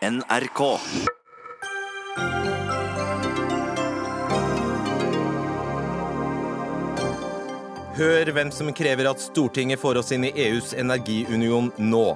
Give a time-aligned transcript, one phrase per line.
[0.00, 0.60] NRK.
[7.98, 12.06] Hør hvem som krever at Stortinget får oss inn i EUs energiunion nå.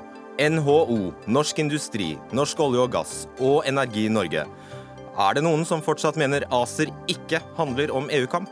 [0.40, 0.96] NHO,
[1.28, 4.46] Norsk Industri, Norsk olje og gass og Energi Norge.
[5.20, 8.48] Er det noen som fortsatt mener ACER ikke handler om EU-kamp?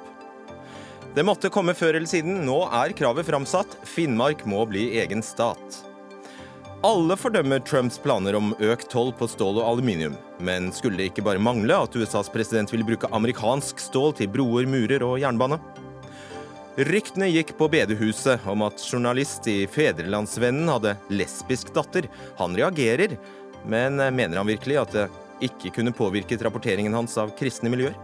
[1.17, 2.45] Det måtte komme før eller siden.
[2.45, 3.80] Nå er kravet framsatt.
[3.89, 5.80] Finnmark må bli egen stat.
[6.83, 10.17] Alle fordømmer Trumps planer om økt toll på stål og aluminium.
[10.43, 14.67] Men skulle det ikke bare mangle at USAs president ville bruke amerikansk stål til broer,
[14.67, 15.61] murer og jernbane?
[16.89, 22.08] Ryktene gikk på bedehuset om at journalist i Fedrelandsvennen hadde lesbisk datter.
[22.41, 23.14] Han reagerer,
[23.63, 25.07] men mener han virkelig at det
[25.53, 27.94] ikke kunne påvirket rapporteringen hans av kristne miljøer?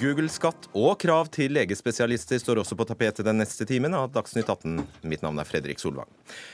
[0.00, 4.78] Google-skatt og krav til legespesialister står også på tapetet den neste timen av Dagsnytt 18.
[5.04, 6.08] Mitt navn er Fredrik Solvang.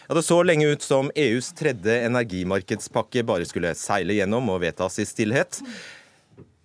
[0.09, 4.99] Ja, det så lenge ut som EUs tredje energimarkedspakke bare skulle seile gjennom og vedtas
[4.99, 5.61] i stillhet.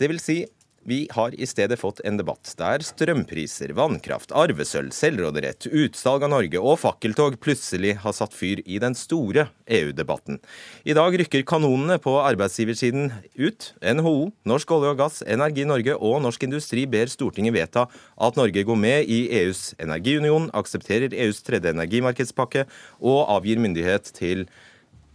[0.01, 0.39] Det vil si
[0.83, 6.61] vi har i stedet fått en debatt der strømpriser, vannkraft, arvesølv, selvråderett, utsalg av Norge
[6.61, 10.39] og fakkeltog plutselig har satt fyr i den store EU-debatten.
[10.83, 13.71] I dag rykker kanonene på arbeidsgiversiden ut.
[13.81, 17.85] NHO, Norsk olje og gass, Energi Norge og Norsk Industri ber Stortinget vedta
[18.17, 22.65] at Norge går med i EUs energiunion, aksepterer EUs tredje energimarkedspakke
[22.99, 24.47] og avgir myndighet til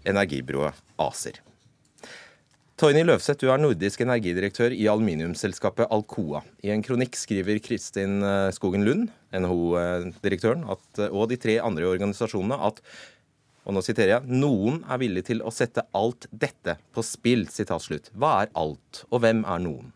[0.06, 1.45] energibyrået ACER.
[2.76, 6.42] Toini Løvseth, du er nordisk energidirektør i aluminiumsselskapet Alcoa.
[6.60, 12.82] I en kronikk skriver Kristin eh, Skogen Lund, NHO-direktøren, og de tre andre organisasjonene at
[13.66, 17.48] og nå siterer jeg, noen er villig til å sette alt dette på spill.
[17.50, 18.12] slutt.
[18.14, 19.88] Hva er alt, og hvem er noen?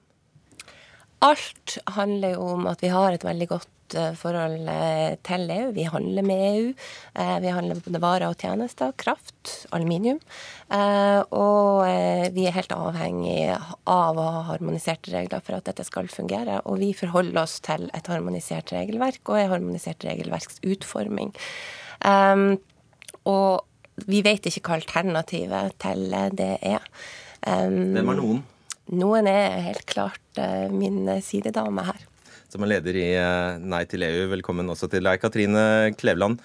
[1.22, 5.70] Alt handler jo om at vi har et veldig godt Eh, forhold eh, til EU.
[5.74, 6.72] Vi handler med EU.
[7.14, 8.92] Eh, vi handler både varer og tjenester.
[9.00, 10.20] Kraft, aluminium.
[10.70, 11.82] Og
[12.34, 13.48] vi er helt avhengig
[13.90, 16.60] av å ha harmoniserte regler for at dette skal fungere.
[16.70, 21.32] Og vi forholder oss til et harmonisert regelverk og en harmonisert regelverksutforming.
[23.30, 26.06] Og vi vet ikke hva alternativet til
[26.38, 26.86] det er.
[27.42, 28.44] Hvem er noen?
[28.94, 30.40] Noen er helt klart
[30.70, 32.09] min sidedame her
[32.52, 34.26] som er leder i eh, Nei til EU.
[34.34, 35.64] Velkommen også til deg, Katrine
[35.98, 36.40] Kleveland.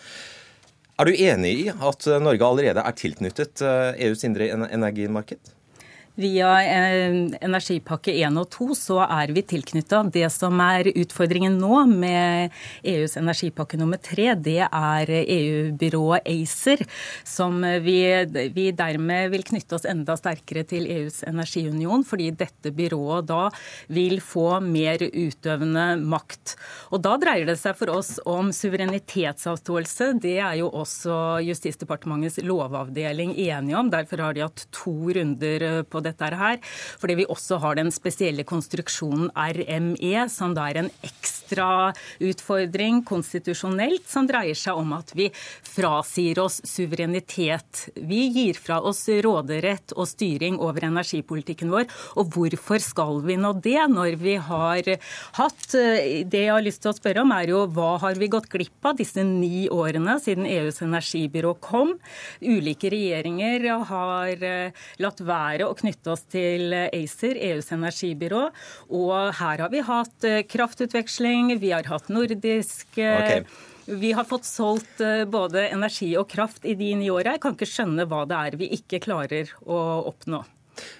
[0.96, 5.56] Er du enig i at Norge allerede er tilknyttet EUs eh, e indre energimarked?
[6.16, 10.00] Via eh, energipakke 1 og 2 så er vi tilknytta.
[10.08, 12.54] Det som er utfordringen nå med
[12.88, 16.86] EUs energipakke nummer 3, det er EU-byrået ACER,
[17.28, 17.98] som vi,
[18.56, 23.50] vi, dermed vil knytte oss enda sterkere til EUs energiunion, fordi dette byrået da
[23.92, 26.56] vil få mer utøvende makt.
[26.96, 30.14] Og Da dreier det seg for oss om suverenitetsavståelse.
[30.24, 33.92] Det er jo også Justisdepartementets lovavdeling enige om.
[33.92, 36.62] Derfor har de hatt to runder på dette her.
[37.02, 41.92] Fordi vi også har den spesielle konstruksjonen RME, som da er en ekstra
[42.24, 45.30] utfordring konstitusjonelt, som dreier seg om at vi
[45.66, 47.88] frasier oss suverenitet.
[47.96, 51.88] Vi gir fra oss råderett og styring over energipolitikken vår.
[52.20, 54.90] Og hvorfor skal vi nå det, når vi har
[55.38, 58.50] hatt Det jeg har lyst til å spørre om, er jo hva har vi gått
[58.52, 61.96] glipp av disse ni årene siden EUs energibyrå kom?
[62.42, 64.46] Ulike regjeringer har
[65.02, 68.50] latt være å knytte knytte oss til ACER, EUs energibyrå.
[68.90, 73.46] Og her har vi hatt eh, kraftutveksling, vi har hatt nordisk eh, okay.
[73.86, 77.36] Vi har fått solgt eh, både energi og kraft i de ni åra.
[77.36, 79.78] Jeg kan ikke skjønne hva det er vi ikke klarer å
[80.10, 80.44] oppnå.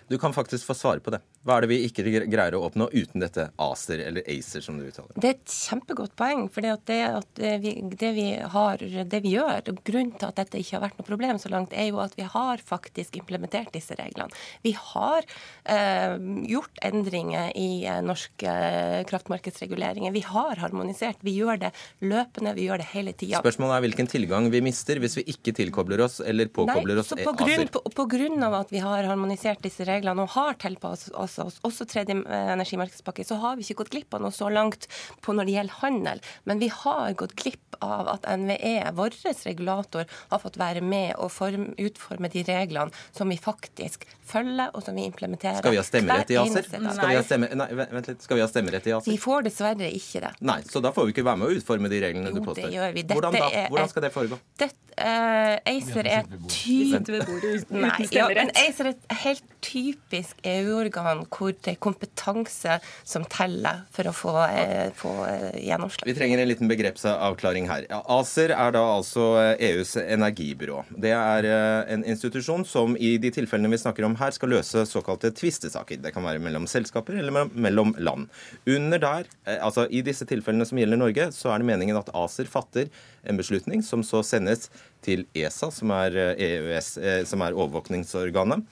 [0.08, 1.20] Du kan faktisk få svare på det.
[1.46, 4.88] Hva er det vi ikke greier å oppnå uten dette ACER, eller ACER som du
[4.88, 5.14] uttaler?
[5.14, 6.48] Det er et kjempegodt poeng.
[6.50, 8.26] For det, det, vi, det, vi
[8.56, 11.52] har, det vi gjør, og grunnen til at dette ikke har vært noe problem så
[11.54, 14.34] langt, er jo at vi har faktisk implementert disse reglene.
[14.66, 15.28] Vi har
[15.70, 16.16] eh,
[16.50, 20.16] gjort endringer i eh, norsk eh, kraftmarkedsreguleringer.
[20.18, 21.22] Vi har harmonisert.
[21.22, 23.44] Vi gjør det løpende, vi gjør det hele tida.
[23.46, 27.14] Spørsmålet er hvilken tilgang vi mister hvis vi ikke tilkobler oss eller påkobler Nei, oss
[27.22, 31.14] på grunn, på, på grunn av at vi har harmonisert disse reglene og har tilpasset
[31.14, 34.50] oss oss, også tredje eh, energimarkedspakke, så har vi ikke gått glipp av noe så
[34.54, 34.88] langt
[35.26, 36.24] på når det gjelder handel.
[36.50, 41.32] Men vi har gått glipp av at NVE, vår regulator, har fått være med og
[41.34, 45.60] form, utforme de reglene som vi faktisk følger, og som vi implementerer.
[45.60, 46.66] Skal vi ha stemmerett i ACER?
[46.70, 48.24] Skal vi ha, stemme, nei, vent litt.
[48.26, 49.12] Skal vi ha stemmerett i ACER?
[49.12, 50.34] Vi får dessverre ikke det.
[50.46, 52.66] Nei, Så da får vi ikke være med å utforme de reglene jo, du påstår?
[52.66, 53.06] Jo, det gjør vi.
[53.06, 53.68] Dette Hvordan, da?
[53.74, 54.40] Hvordan skal det foregå?
[54.62, 61.54] Dette, uh, ACER er typisk Nei, ja, men ACER er et helt typisk EU-organ hvor
[61.54, 66.08] det er kompetanse som teller for å få, eh, få eh, gjennomslag.
[66.10, 67.88] Vi trenger en liten begrepsavklaring her.
[67.90, 70.84] ACER er da altså EUs energibyrå.
[70.92, 71.48] Det er
[71.92, 76.02] en institusjon som i de tilfellene vi snakker om her, skal løse såkalte tvistesaker.
[76.04, 78.30] Det kan være mellom selskaper eller mellom land.
[78.66, 79.30] Under der,
[79.60, 82.92] altså I disse tilfellene som gjelder Norge, så er det meningen at ACER fatter
[83.26, 84.70] en beslutning som så sendes
[85.06, 86.96] til ESA, som er, EØS,
[87.30, 88.66] som er overvåkningsorganet.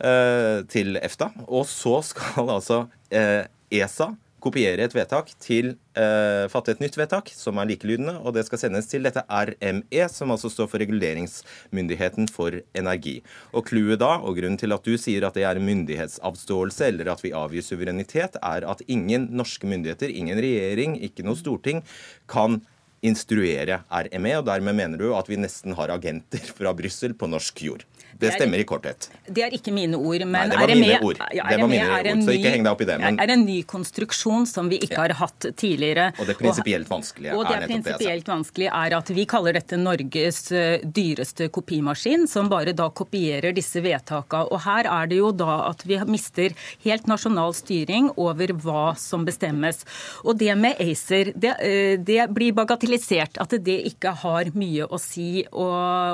[0.00, 1.28] Eh, til EFTA.
[1.48, 7.28] Og så skal altså eh, ESA kopiere et vedtak til eh, fatte et nytt vedtak,
[7.36, 12.30] som er likelydende, og det skal sendes til dette RME, som altså står for Reguleringsmyndigheten
[12.32, 13.18] for energi.
[13.52, 17.20] Og clouet da, og grunnen til at du sier at det er myndighetsavståelse, eller at
[17.26, 21.84] vi avgir suverenitet, er at ingen norske myndigheter, ingen regjering, ikke noe storting,
[22.30, 22.62] kan
[23.06, 27.64] instruere RME, og dermed mener du at vi nesten har agenter fra Brussel på norsk
[27.64, 27.86] jord.
[28.20, 29.06] Det stemmer i korthet.
[29.24, 30.26] Det er ikke mine ord.
[30.26, 31.20] Men Nei, det var mine ord.
[31.32, 32.96] Ja, det var mine ord, så ikke heng deg opp i det.
[33.00, 33.20] Men...
[33.22, 36.10] er en ny konstruksjon som vi ikke har hatt tidligere.
[36.20, 40.42] Og det prinsipielt vanskelige og det er prinsipielt vanskelige er at vi kaller dette Norges
[40.52, 44.50] eh, dyreste kopimaskin, som bare da kopierer disse vedtakene.
[44.50, 46.52] Og her er det jo da at vi mister
[46.84, 49.80] helt nasjonal styring over hva som bestemmes.
[50.26, 54.98] Og det med ACER, det, eh, det blir bagatellisert at det ikke har mye å
[55.00, 55.66] si å,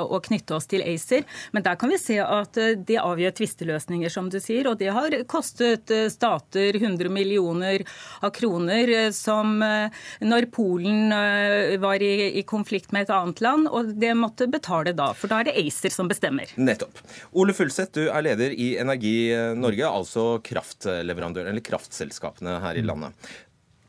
[0.05, 1.25] å knytte oss til ACER.
[1.51, 4.67] Men der kan vi se at eh, det avgjør tvisteløsninger, som du sier.
[4.69, 7.85] Og det har kostet eh, stater 100 millioner
[8.21, 11.11] av kroner, eh, som når Polen
[11.81, 15.09] var i, i konflikt med et annet land, og det måtte betale da.
[15.17, 16.51] For da er det ACER som bestemmer.
[16.59, 16.99] Nettopp.
[17.37, 23.29] Ole Fulseth, du er leder i Energi Norge, altså kraftleverandøren, eller kraftselskapene her i landet.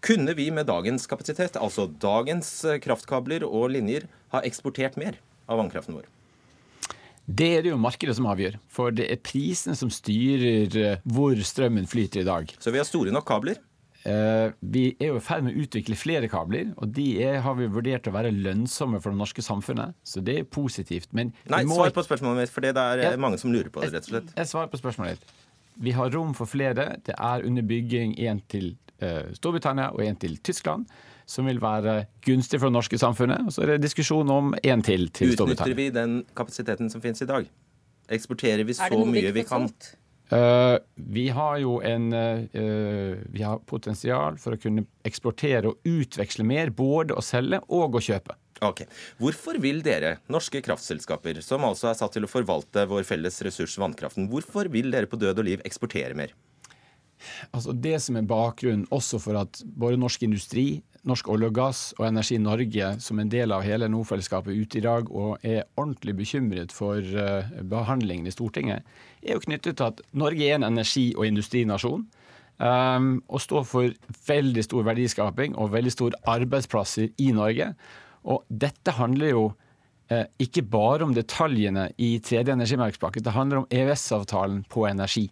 [0.04, 2.52] Kunne vi med dagens kapasitet, altså dagens
[2.84, 5.18] kraftkabler og linjer, ha eksportert mer
[5.48, 6.06] av vannkraften vår?
[7.28, 11.36] Det er det jo markedet som avgjør, for det er prisen som styrer eh, hvor
[11.44, 12.54] strømmen flyter i dag.
[12.56, 13.58] Så vi har store nok kabler?
[14.08, 17.58] Eh, vi er jo i ferd med å utvikle flere kabler, og de er, har
[17.58, 19.92] vi vurdert å være lønnsomme for det norske samfunnet.
[20.08, 21.12] Så det er positivt.
[21.12, 21.76] Men Nei, må...
[21.82, 24.14] svar på spørsmålet mitt, for det er ja, mange som lurer på det, rett og
[24.14, 24.32] slett.
[24.38, 25.36] Jeg svarer på spørsmålet ditt.
[25.84, 26.94] Vi har rom for flere.
[27.04, 28.72] Det er under bygging én til
[29.36, 30.88] Storbritannia og en til Tyskland
[31.28, 33.48] som vil være gunstig for det norske samfunnet.
[33.48, 35.74] Og så er det diskusjon om en til til Storbritannia.
[35.74, 37.48] Utnytter vi den kapasiteten som finnes i dag?
[38.08, 39.68] Eksporterer vi så mye vi kan?
[40.28, 46.44] Uh, vi har jo en uh, Vi har potensial for å kunne eksportere og utveksle
[46.44, 48.36] mer, både å selge og å kjøpe.
[48.64, 48.82] Ok.
[49.20, 53.76] Hvorfor vil dere, norske kraftselskaper, som altså er satt til å forvalte vår felles ressurs
[53.80, 56.34] vannkraften, hvorfor vil dere på død og liv eksportere mer?
[57.52, 61.80] Altså Det som er bakgrunnen også for at både norsk industri, Norsk olje og gass
[61.96, 66.16] og Energi Norge som en del av hele Nordfellesskapet ute i dag og er ordentlig
[66.18, 68.82] bekymret for uh, behandlingen i Stortinget,
[69.22, 72.04] er jo knyttet til at Norge er en energi- og industrinasjon.
[72.58, 73.92] Um, og står for
[74.26, 77.70] veldig stor verdiskaping og veldig store arbeidsplasser i Norge.
[78.26, 83.70] Og dette handler jo uh, ikke bare om detaljene i tredje energimarkedspakke, det handler om
[83.70, 85.28] EØS-avtalen på energi.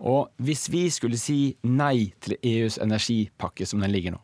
[0.00, 4.20] Og hvis vi skulle si nei til EUs energipakke som den ligger nå,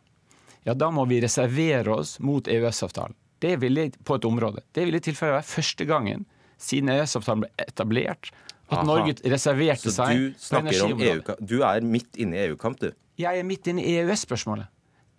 [0.66, 3.16] ja, da må vi reservere oss mot EØS-avtalen.
[3.40, 4.60] Det ville på et område.
[4.76, 6.26] Det ville i tilfelle være første gangen
[6.60, 8.28] siden EØS-avtalen ble etablert
[8.70, 8.84] at Aha.
[8.86, 11.24] Norge reserverte seg på energiområdet.
[11.32, 12.92] Så Du er midt inne i EU-kamp, du?
[13.18, 14.68] Jeg er midt inne i EØS-spørsmålet.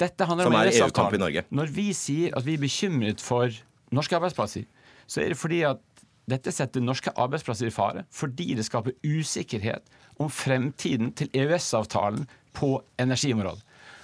[0.01, 1.25] Dette handler Som om EØS-avtalen.
[1.25, 3.49] EU Når vi sier at vi er bekymret for
[3.91, 4.69] norske arbeidsplasser,
[5.09, 5.81] så er det fordi at
[6.29, 9.89] dette setter norske arbeidsplasser i fare fordi det skaper usikkerhet
[10.21, 13.63] om fremtiden til EØS-avtalen på energiområdet.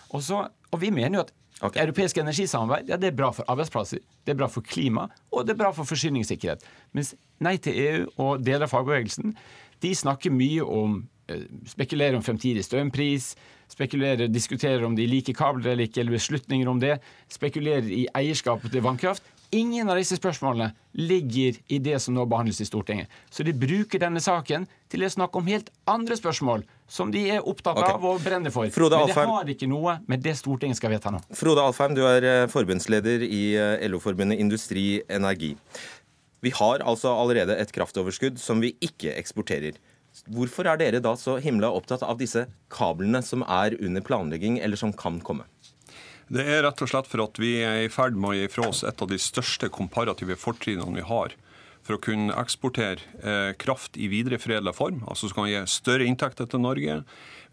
[0.10, 1.84] Og, så, og vi mener jo at okay.
[1.84, 5.56] europeisk energisamarbeid ja, det er bra for arbeidsplasser, det er bra for klima, og det
[5.56, 6.64] er bra for forsyningssikkerhet.
[6.96, 9.36] Mens Nei til EU og deler av fagbevegelsen
[9.84, 10.98] de snakker mye om
[11.30, 13.36] eh, spekulerer om fremtidig strømpris,
[13.70, 16.98] spekulerer, diskuterer om de liker kabler eller ikke, eller beslutninger om det,
[17.30, 19.26] spekulerer i eierskapet til vannkraft.
[19.56, 23.08] Ingen av disse spørsmålene ligger i det som nå behandles i Stortinget.
[23.32, 27.48] Så de bruker denne saken til å snakke om helt andre spørsmål som de er
[27.48, 27.96] opptatt okay.
[27.96, 28.68] av og brenner for.
[28.75, 31.22] Frode Men det har ikke noe med det Stortinget skal vedta nå.
[31.36, 35.54] Frode Alfheim, du er eh, forbundsleder i eh, LO-forbundet Industri Energi.
[36.44, 39.80] Vi har altså allerede et kraftoverskudd som vi ikke eksporterer.
[40.34, 44.80] Hvorfor er dere da så himla opptatt av disse kablene som er under planlegging, eller
[44.80, 45.46] som kan komme?
[46.27, 48.67] Det er rett og slett for at vi er i ferd med å gi fra
[48.67, 51.36] oss et av de største komparative fortrinnene vi har
[51.88, 56.50] for å kunne eksportere eh, kraft i videreforedla form, altså som kan gi større inntekter
[56.51, 57.00] til Norge,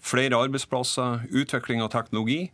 [0.02, 2.48] flere arbeidsplasser, utvikling av teknologi.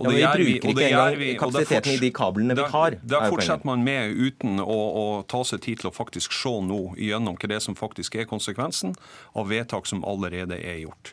[0.00, 2.96] Og det ja, vi bruker vi, ikke engang kapasiteten i de kablene vi har.
[3.04, 6.80] Der fortsetter man med uten å, å, ta seg tid til å faktisk se nå
[7.00, 8.94] gjennom hva det som faktisk er konsekvensen
[9.36, 11.12] av vedtak som allerede er gjort.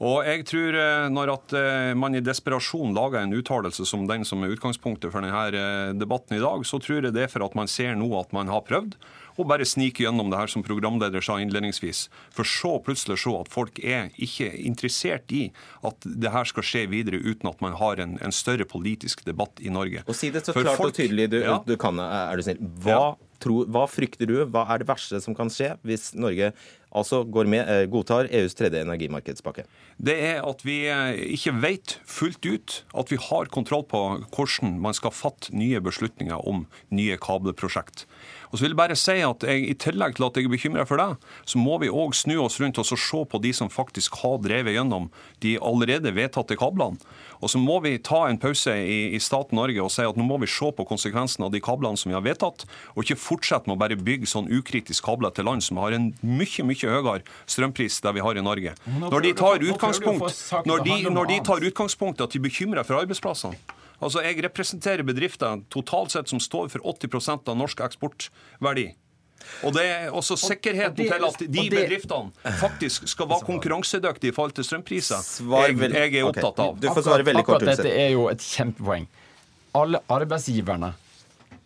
[0.00, 4.24] Og jeg tror eh, Når at eh, man i desperasjon lager en uttalelse som den
[4.24, 7.44] som er utgangspunktet for denne eh, debatten i dag, så tror jeg det er for
[7.44, 8.96] at man ser nå at man har prøvd
[9.40, 12.08] og bare snike gjennom det her som programleder sa innledningsvis.
[12.34, 15.46] For så plutselig se at folk er ikke interessert i
[15.86, 19.62] at det her skal skje videre uten at man har en, en større politisk debatt
[19.64, 20.02] i Norge.
[20.08, 21.56] Og si det så For klart folk- og tydelig du, Ja.
[21.64, 22.60] du kan, er du snill.
[22.84, 23.29] Hva, Ja.
[23.42, 24.36] Tror, hva frykter du?
[24.46, 26.52] Hva er det verste som kan skje hvis Norge
[26.90, 29.64] altså med, eh, godtar EUs tredje energimarkedspakke?
[30.00, 34.00] det er at vi eh, ikke vet fullt ut at vi har kontroll på
[34.32, 38.06] hvordan man skal fatte nye beslutninger om nye kabelprosjekt.
[38.50, 40.86] Og så vil jeg bare si at jeg, I tillegg til at jeg er bekymra
[40.88, 41.08] for det,
[41.46, 44.74] så må vi òg snu oss rundt og se på de som faktisk har drevet
[44.74, 45.08] gjennom
[45.44, 46.98] de allerede vedtatte kablene.
[47.40, 50.26] Og så må vi ta en pause i, i staten Norge og si at nå
[50.26, 53.70] må vi se på konsekvensen av de kablene som vi har vedtatt, og ikke fortsette
[53.70, 57.24] med å bare bygge sånn ukritisk kabler til land som har en mye mye høyere
[57.48, 58.74] strømpris der vi har i Norge.
[59.00, 63.00] Når de tar utgangspunkt, når de, når de tar utgangspunkt at de er bekymra for
[63.00, 68.94] arbeidsplassene Altså, Jeg representerer bedrifter totalt sett som står for 80% av norsk eksportverdi.
[69.64, 74.28] Og det er også sikkerheten det- til at de det- bedriftene faktisk skal være konkurransedyktige
[74.28, 75.20] i forhold til strømpriser.
[75.68, 76.80] Jeg, jeg er opptatt av.
[76.80, 77.62] Du får svare veldig kort.
[77.62, 79.06] Akkurat dette er jo et kjempepoeng.
[79.74, 80.94] Alle arbeidsgiverne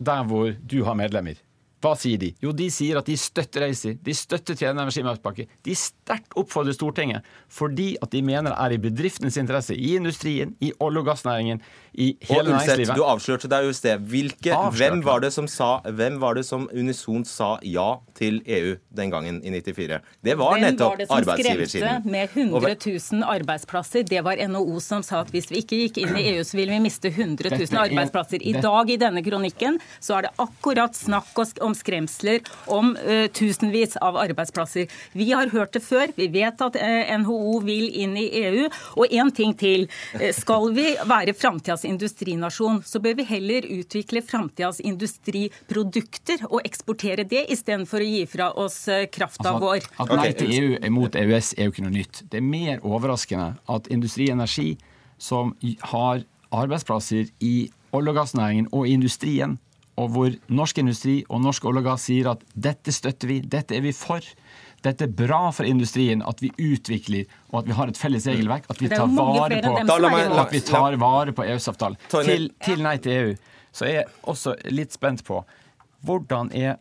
[0.01, 1.35] der hvor du har medlemmer,
[1.83, 2.31] hva sier de?
[2.41, 5.45] Jo, de sier at de støtter ACER, de støtter tredje energimarkedspakke.
[5.67, 10.55] De sterkt oppfordrer Stortinget fordi at de mener det er i bedriftenes interesse, i industrien,
[10.61, 11.61] i olje- og gassnæringen,
[11.93, 12.95] i hele Og næringslivet.
[12.97, 13.99] du avslørte deg jo i sted.
[14.11, 18.75] Hvilke, hvem, var det som sa, hvem var det som unisont sa ja til EU
[18.97, 20.01] den gangen i 94?
[20.25, 22.75] Det var Hvem nettopp var det som skremte med 100
[23.21, 24.03] 000 arbeidsplasser?
[24.09, 26.73] Det var NHO som sa at hvis vi ikke gikk inn i EU, så ville
[26.75, 28.41] vi miste 100 000 er- arbeidsplasser.
[28.43, 32.41] I dag i denne kronikken så er det akkurat snakk og- om skremsler
[32.71, 34.87] om uh, tusenvis av arbeidsplasser.
[35.13, 36.13] Vi har hørt det før.
[36.15, 38.69] Vi vet at uh, NHO vil inn i EU.
[38.95, 39.87] Og én ting til.
[40.15, 47.25] Uh, Skal vi være framtidas industrinasjon, så bør vi heller utvikle framtidas industriprodukter og eksportere
[47.27, 49.87] det, istedenfor å gi fra oss eh, krafta Altså, vår.
[49.97, 52.23] At, at nei til EU er mot EØS er jo ikke noe nytt.
[52.31, 54.75] Det er mer overraskende at Industri Energi,
[55.17, 55.53] som
[55.91, 56.23] har
[56.55, 57.55] arbeidsplasser i
[57.95, 59.57] olje- og gassnæringen og industrien,
[60.01, 63.77] og hvor norsk industri og norsk olje og gass sier at dette støtter vi, dette
[63.77, 64.23] er vi for.
[64.85, 68.67] Dette er bra for industrien at vi utvikler og at vi har et felles regelverk.
[68.69, 71.99] At vi tar vare på at vi tar vare på EØS-avtalen.
[72.11, 73.35] Til, til nei til EU
[73.75, 75.41] så er jeg også litt spent på
[76.05, 76.77] hvordan er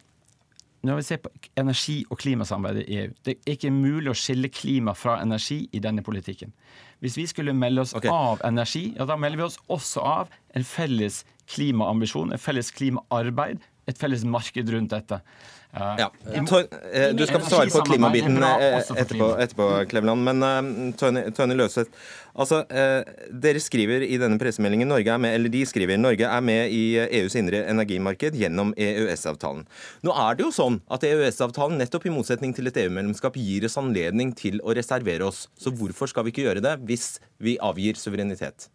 [0.85, 4.51] når vi ser på energi- og klimasamarbeidet i EU, det er ikke mulig å skille
[4.53, 6.53] klima fra energi i denne politikken.
[7.01, 8.13] Hvis vi skulle melde oss okay.
[8.13, 11.23] av energi, ja, da melder vi oss også av en felles
[11.53, 15.21] klimaambisjon, et felles klimaarbeid, et felles marked rundt dette.
[15.75, 16.11] Eh, Ja.
[16.33, 20.23] Eh, du skal få svare på klimabiten eh, etterpå, etterpå Kleveland.
[20.25, 20.41] Men
[20.95, 21.91] Tøyne Tony, Tony Løseth,
[22.35, 26.45] altså, eh, dere skriver i denne pressemeldingen Norge er med, eller de skriver Norge er
[26.45, 26.85] med i
[27.21, 29.67] EUs indre energimarked gjennom EØS-avtalen.
[30.07, 33.79] Nå er det jo sånn at EØS-avtalen nettopp i motsetning til et EU-medlemskap gir oss
[33.81, 35.49] anledning til å reservere oss.
[35.59, 38.71] Så hvorfor skal vi ikke gjøre det hvis vi avgir suverenitet?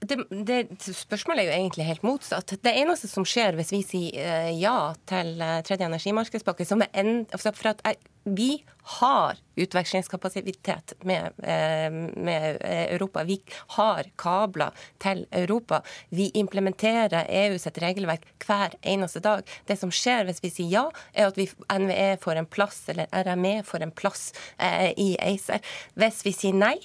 [0.00, 0.60] Det, det,
[0.96, 2.54] spørsmålet er jo egentlig helt motsatt.
[2.64, 6.88] Det eneste som skjer hvis vi sier eh, ja til eh, tredje energimarkedspakke, som er
[7.02, 7.84] en, altså for at
[8.24, 8.62] vi
[8.96, 13.24] har utvekslingskapasitet med, eh, med Europa.
[13.28, 13.42] Vi
[13.76, 15.82] har kabler til Europa.
[16.08, 19.44] Vi implementerer EU sitt regelverk hver eneste dag.
[19.68, 23.10] Det som skjer hvis vi sier ja, er at vi, NVE får en plass, eller
[23.12, 25.60] RME får en plass eh, i ACER.
[26.00, 26.78] Hvis vi sier nei,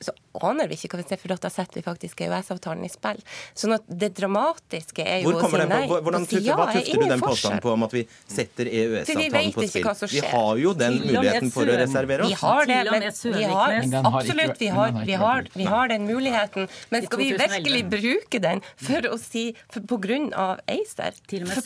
[0.00, 3.22] så aner vi ikke hva vi ser, for da setter vi faktisk EØS-avtalen i spill.
[3.54, 5.86] Sånn at det dramatiske er jo å si nei.
[5.88, 8.66] på- hvordan, si ja hva er tufter du den påstanden på om at vi setter
[8.66, 10.08] EØS-avtalen på spill?
[10.08, 12.40] Vi har jo den muligheten for å reservere reservere Vi oss.
[12.40, 13.00] har det, men
[13.38, 13.72] vi har,
[14.04, 16.68] absolutt, vi har, vi har, vi har den muligheten.
[16.90, 21.18] Men skal vi virkelig bruke den for å si for, på grunn av ACER?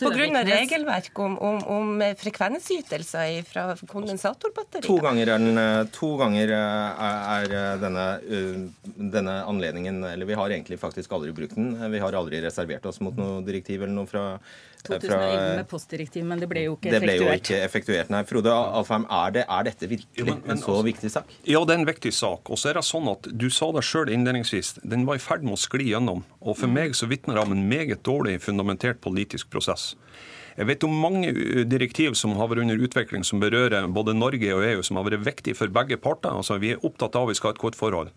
[0.03, 4.87] Av regelverk om, om, om frekvensytelser fra kondensatorbatterier?
[4.87, 10.35] To ganger er, den, eh, to ganger eh, er, denne, eh, denne anledningen Eller vi
[10.39, 11.75] har egentlig faktisk aldri brukt den.
[11.93, 14.39] Vi har aldri reservert oss mot noe direktiv eller noe fra, eh,
[14.83, 18.11] 2011 med postdirektiv, men det ble jo ikke Det ble jo ikke effektuert.
[18.11, 21.11] Nei, Frode Alfheim, er, det, er dette virkelig Jo, men- men en så altså- viktig
[21.11, 21.25] sak?
[21.45, 22.51] Ja, det er en viktig sak.
[22.51, 24.79] Og så er det sånn at Du sa det sjøl innledningsvis.
[24.89, 26.25] Den var i ferd med å skli gjennom.
[26.43, 29.95] Og for meg så vitner det om en meget dårlig fundamentert politisk prosess.
[30.53, 31.31] Jeg vet om mange
[31.65, 35.25] direktiv som har vært under utvikling som berører både Norge og EU, som har vært
[35.25, 36.29] viktige for begge parter.
[36.29, 38.11] Altså, vi er opptatt av at vi skal ha et godt forhold.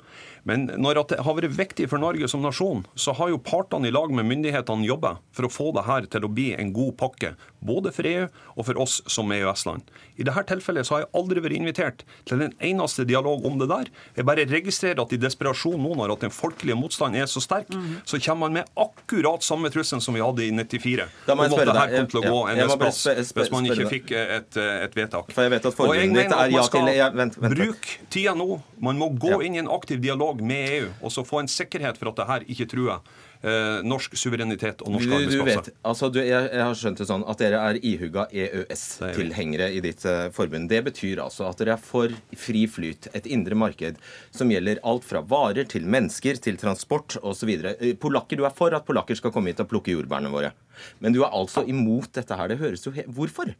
[0.46, 3.94] Men når det har vært viktig for Norge som nasjon, så har jo partene i
[3.94, 7.34] lag med myndighetene jobba for å få det her til å bli en god pakke.
[7.66, 9.90] Både for EU og for oss som EØS-land.
[10.22, 13.68] I dette tilfellet så har jeg aldri vært invitert til en eneste dialog om det
[13.72, 13.90] der.
[14.20, 17.74] Jeg bare registrerer at i desperasjon nå, når at den folkelige motstanden er så sterk,
[17.74, 18.06] mm.
[18.06, 21.10] så kommer man med akkurat samme trusselen som vi hadde i 94.
[21.26, 21.96] Da må jeg spørre deg.
[21.96, 23.02] Kom til å gå en plass,
[23.34, 25.34] hvis man ikke fikk et, et vedtak.
[25.34, 28.62] For jeg vet at forbundet ditt er ja til Bruk tida nå.
[28.86, 32.00] Man må gå inn i en aktiv dialog med EU og så få en sikkerhet
[32.00, 33.00] for at det her ikke truer
[33.46, 35.44] eh, norsk suverenitet og norske arbeidsplasser.
[35.44, 39.70] Du vet, altså, du, jeg, jeg, har skjønt det sånn at dere er ihuga EØS-tilhengere
[39.76, 40.70] i ditt uh, forbund.
[40.72, 42.14] Det betyr altså at dere er for
[42.46, 44.02] fri flyt, et indre marked
[44.36, 47.54] som gjelder alt fra varer til mennesker til transport osv.
[47.76, 50.56] Eh, polakker, du er for at polakker skal komme hit og plukke jordbærene våre.
[51.04, 52.52] Men du er altså imot dette her.
[52.52, 53.54] Det høres jo Hvorfor?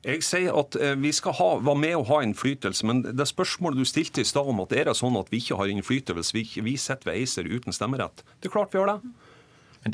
[0.00, 3.82] Jeg sier at eh, vi skal ha, være med og ha innflytelse, men det spørsmålet
[3.82, 6.46] du stilte i stad om at er det sånn at vi ikke har innflytelse, vi,
[6.64, 8.24] vi sitter ved ACER uten stemmerett.
[8.40, 9.00] Det er klart vi har det.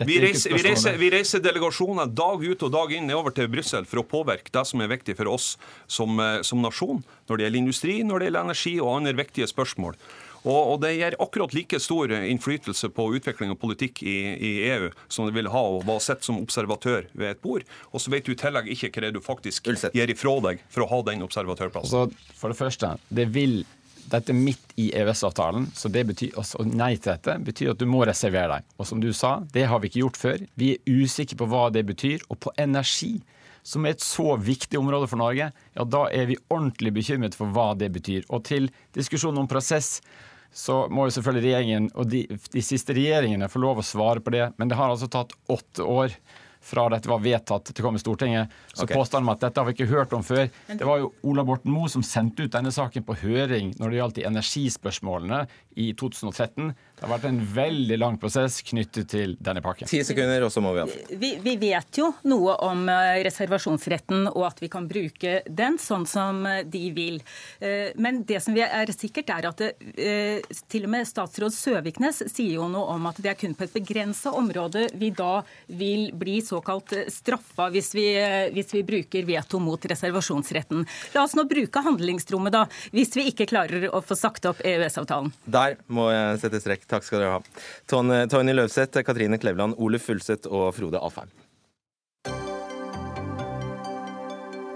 [0.06, 3.86] Vi reiser, vi, reiser, vi reiser, delegasjoner dag ut og dag inn nedover til Brussel
[3.86, 5.52] for å påvirke det som er viktig for oss
[5.86, 9.46] som, eh, som nasjon, når det gjelder industri, når det gjelder energi og andre viktige
[9.50, 9.98] spørsmål.
[10.46, 14.90] Og, og Det gir akkurat like stor innflytelse på utvikling og politikk i, i EU
[15.08, 17.66] som det vil ha å være sett som observatør ved et bord.
[17.92, 20.62] Og så vet du i tillegg ikke hva det er du faktisk gir ifra deg
[20.70, 21.90] for å ha den observatørplassen.
[21.90, 23.64] Så for det første, det vil
[24.06, 27.88] dette er midt i EØS-avtalen, så det betyr, også nei til dette betyr at du
[27.90, 28.68] må reservere deg.
[28.78, 30.44] Og som du sa, det har vi ikke gjort før.
[30.54, 32.22] Vi er usikre på hva det betyr.
[32.30, 33.16] Og på energi,
[33.66, 37.50] som er et så viktig område for Norge, ja, da er vi ordentlig bekymret for
[37.50, 38.28] hva det betyr.
[38.30, 39.98] Og til diskusjonen om prosess
[40.56, 44.32] så må jo selvfølgelig regjeringen og de, de, siste regjeringene få lov å svare på
[44.32, 44.46] det.
[44.56, 46.14] Men det har altså tatt åtte år
[46.66, 48.54] fra dette var vedtatt til å komme i Stortinget.
[48.72, 48.98] Så okay.
[48.98, 50.48] påstanden om at dette har vi ikke hørt om før.
[50.66, 54.00] Det var jo Ola Borten Moe som sendte ut denne saken på høring når det
[54.00, 55.44] gjaldt de energispørsmålene
[55.76, 56.72] i 2013.
[56.96, 59.88] Det har vært en veldig lang prosess knyttet til denne pakken.
[59.88, 60.86] Ti sekunder, og så må vi ha
[61.20, 66.06] vi, vi vet jo noe om eh, reservasjonsretten og at vi kan bruke den sånn
[66.08, 67.20] som eh, de vil.
[67.60, 69.72] Eh, men det som vi er sikkert, er at det,
[70.70, 73.76] til og med statsråd Søviknes sier jo noe om at det er kun på et
[73.76, 78.06] begrensa område vi da vil bli såkalt straffa hvis vi,
[78.56, 80.84] hvis vi bruker veto mot reservasjonsretten.
[81.14, 85.32] La oss nå bruke handlingsrommet, da, hvis vi ikke klarer å få sagt opp EØS-avtalen.
[85.44, 86.86] Der må jeg sette strekk.
[86.90, 87.42] Takk skal dere ha.
[87.86, 91.32] Tony Løvseth, Katrine Klevland, Ole Fulseth og Frode Alfheim.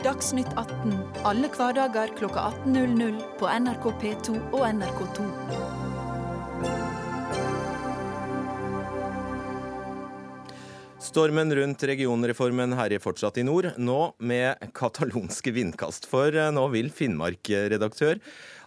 [0.01, 0.95] Dagsnytt 18
[1.29, 5.29] alle hverdager kl 18.00 på NRK P2 og NRK2.
[11.01, 16.05] Stormen rundt regionreformen herjer fortsatt i nord, nå med katalonske vindkast.
[16.11, 18.21] For eh, nå vil Finnmark-redaktør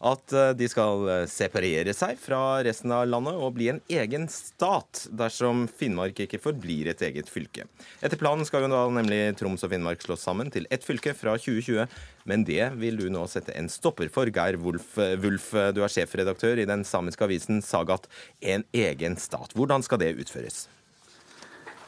[0.10, 4.26] at eh, de skal eh, separere seg fra resten av landet og bli en egen
[4.34, 7.70] stat dersom Finnmark ikke forblir et eget fylke.
[8.02, 11.38] Etter planen skal jo da nemlig Troms og Finnmark slås sammen til ett fylke fra
[11.38, 11.86] 2020.
[12.26, 14.34] Men det vil du nå sette en stopper for.
[14.34, 18.10] Geir Wulf, Wulf du er sjefredaktør i den samiske avisen Sagat.
[18.42, 19.54] En egen stat.
[19.54, 20.66] Hvordan skal det utføres?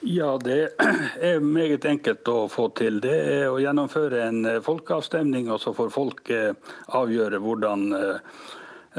[0.07, 0.69] Ja, det
[1.21, 2.99] er meget enkelt å få til.
[3.01, 6.29] Det er å gjennomføre en eh, folkeavstemning, og så får folk
[6.93, 8.35] avgjøre hvordan eh,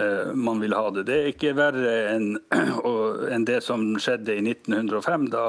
[0.03, 1.05] eh, man vil ha det.
[1.07, 2.33] Det er ikke verre enn,
[3.51, 5.45] det som skjedde i 1905, da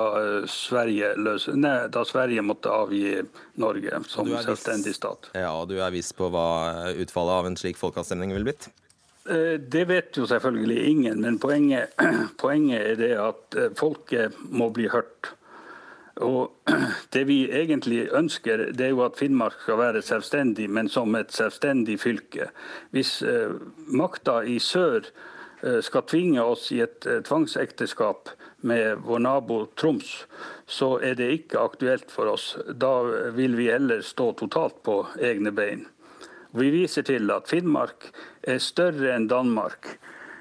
[0.52, 3.15] Sverige, løs, nei, da Sverige måtte avgi
[3.58, 5.32] Norge som selvstendig stat.
[5.34, 8.70] Ja, og Du er viss på hva utfallet av en slik folkeavstemning vil blitt?
[9.28, 11.98] Det vet jo selvfølgelig ingen, men poenget,
[12.43, 15.34] poenget er det at folket må bli hørt.
[16.21, 16.53] Og
[17.13, 21.32] Det vi egentlig ønsker, det er jo at Finnmark skal være selvstendig, men som et
[21.34, 22.49] selvstendig fylke.
[22.91, 23.53] Hvis eh,
[23.88, 28.34] makta i sør eh, skal tvinge oss i et eh, tvangsekteskap
[28.67, 30.25] med vår nabo Troms,
[30.65, 32.56] så er det ikke aktuelt for oss.
[32.73, 35.86] Da vil vi heller stå totalt på egne bein.
[36.58, 38.10] Vi viser til at Finnmark
[38.41, 39.97] er større enn Danmark.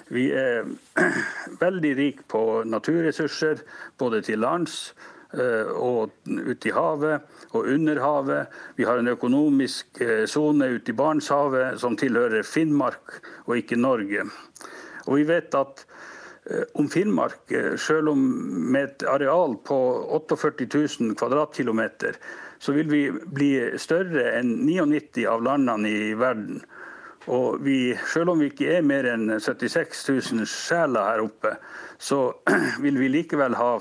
[0.09, 0.65] Vi er
[1.65, 3.63] veldig rike på naturressurser,
[3.99, 4.95] både til lands
[5.37, 8.55] og ute i havet og under havet.
[8.77, 14.27] Vi har en økonomisk eh, sone ute i Barentshavet som tilhører Finnmark og ikke Norge.
[15.07, 15.85] Og vi vet at
[16.51, 18.25] eh, om Finnmark, selv om
[18.73, 19.79] med et areal på
[20.19, 22.19] 48 000 kvadratkilometer,
[22.59, 26.63] så vil vi bli større enn 99 av landene i verden.
[27.27, 31.57] Og vi, selv om vi ikke er mer enn 76 000 sjeler her oppe,
[31.99, 32.31] så
[32.85, 33.73] vil vi likevel ha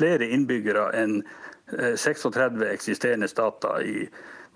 [0.00, 1.20] flere innbyggere enn
[1.70, 4.08] 36 eksisterende stater i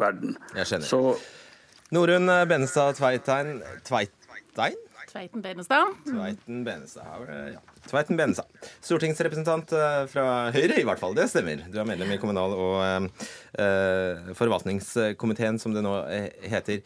[0.03, 0.35] verden.
[0.57, 0.89] Jeg skjønner.
[0.89, 4.81] Så Norunn Benestad Tveitein Tveitein?
[5.15, 5.93] Tveiten Benestad.
[6.09, 7.29] Tveiten Benestad.
[7.53, 7.61] Ja.
[7.87, 8.49] Tveiten Benestad.
[8.83, 11.15] Stortingsrepresentant eh, fra Høyre, i hvert fall.
[11.15, 11.63] Det stemmer.
[11.71, 16.83] Du er medlem i kommunal- og eh, forvaltningskomiteen, som det nå eh, heter.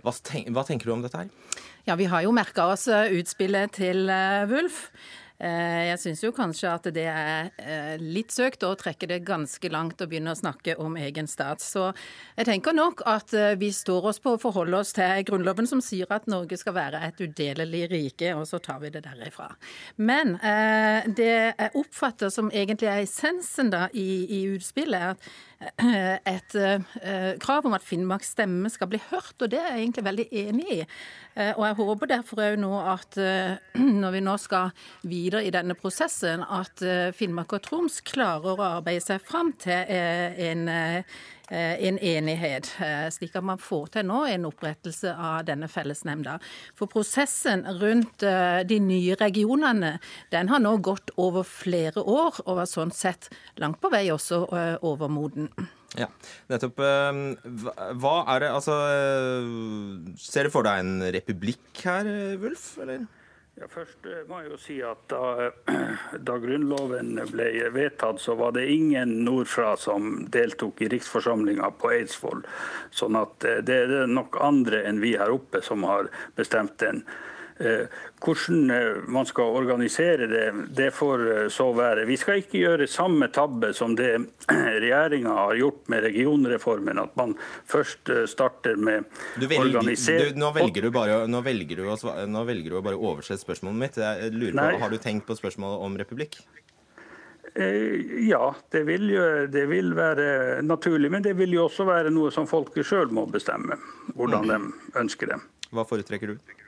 [0.00, 1.28] Hva, tenk, hva tenker du om dette her?
[1.84, 4.86] Ja, Vi har jo merka oss eh, utspillet til eh, Wulf.
[4.88, 9.68] Eh, Jeg syns jo kanskje at det er eh, litt søkt å trekke det ganske
[9.68, 11.60] langt og begynne å snakke om egen stat.
[11.60, 11.90] Så
[12.36, 15.82] jeg tenker nok at eh, vi står oss på å forholde oss til Grunnloven som
[15.84, 19.50] sier at Norge skal være et udelelig rike, og så tar vi det derifra.
[19.96, 25.20] Men eh, det jeg oppfatter som egentlig er essensen da i, i utspillet, er at
[25.20, 29.86] eh, et eh, krav om at Finnmarks stemme skal bli hørt, og det er jeg
[29.86, 30.78] egentlig veldig enig i.
[31.36, 33.56] Eh, Og jeg håper derfor òg nå at eh,
[34.02, 34.74] når vi nå skal
[35.08, 36.84] videre i denne prosessen, at
[37.16, 40.68] Finnmark og Troms klarer å arbeide seg fram til en,
[41.54, 46.38] en enighet, eh, slik at man får til nå en opprettelse av denne fellesnemnda.
[46.74, 49.98] For prosessen rundt eh, de nye regionene,
[50.34, 53.28] den har nå gått over flere år, og var sånn sett
[53.62, 55.50] langt på vei også eh, overmoden.
[55.96, 56.08] Ja,
[56.50, 56.80] nettopp.
[56.82, 57.20] eh,
[57.96, 63.06] hva- er det Altså eh, Ser du for deg en republikk her, eh, Wulf, eller?
[63.56, 65.48] Ja, først eh, må jeg jo si at da,
[66.28, 72.42] da Grunnloven ble vedtatt, så var det ingen nordfra som deltok i riksforsamlinga på Eidsvoll.
[72.92, 77.00] Sånn at eh, det er nok andre enn vi her oppe som har bestemt den.
[77.58, 77.86] Eh,
[78.20, 82.04] Hvordan eh, man skal organisere det, det får eh, så være.
[82.08, 84.10] Vi skal ikke gjøre samme tabbe som det
[84.82, 87.00] regjeringa har gjort med regionreformen.
[87.00, 87.32] At man
[87.64, 89.08] først starter med
[89.40, 89.46] du,
[90.36, 91.96] nå, velger du bare, nå, velger du å,
[92.28, 93.98] nå velger du å bare overse spørsmålet mitt.
[94.04, 94.70] Jeg lurer Nei.
[94.82, 96.38] Har du tenkt på spørsmålet om republikk?
[97.56, 101.08] Ja, det vil, jo, det vil være naturlig.
[101.14, 103.80] Men det vil jo også være noe som folket sjøl må bestemme.
[104.12, 104.60] Hvordan de
[105.00, 105.40] ønsker det.
[105.72, 106.65] Hva foretrekker du?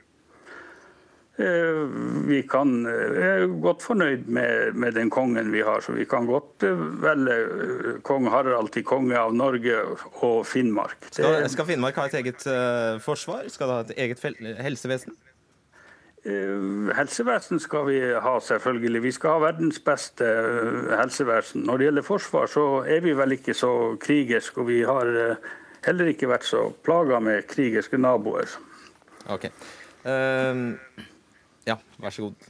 [1.39, 1.87] Eh,
[2.27, 6.27] Vi kan, eh, er godt fornøyd med, med den kongen vi har, så vi kan
[6.27, 7.37] godt eh, velge
[8.03, 9.77] kong Harald til konge av Norge
[10.19, 10.97] og Finnmark.
[11.11, 13.47] Skal, skal Finnmark ha et eget uh, forsvar?
[13.47, 15.15] Skal det ha et eget helsevesen?
[16.19, 19.01] helsevesen skal vi ha, selvfølgelig.
[19.05, 20.27] Vi skal ha verdens beste
[20.91, 21.63] helsevesen.
[21.63, 23.71] Når det gjelder forsvar, så er vi vel ikke så
[24.03, 25.07] krigerske, og vi har
[25.87, 28.51] heller ikke vært så plaga med krigerske naboer.
[29.31, 29.47] Ok.
[30.03, 30.75] Ehm,
[31.69, 32.49] ja, vær så god.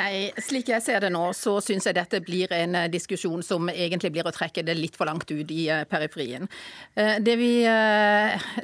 [0.00, 3.68] Nei, slik jeg ser det nå, så syns jeg dette blir en eh, diskusjon som
[3.68, 6.48] egentlig blir å trekke det litt for langt ut i eh, periferien.
[6.94, 7.50] Eh, Det, vi,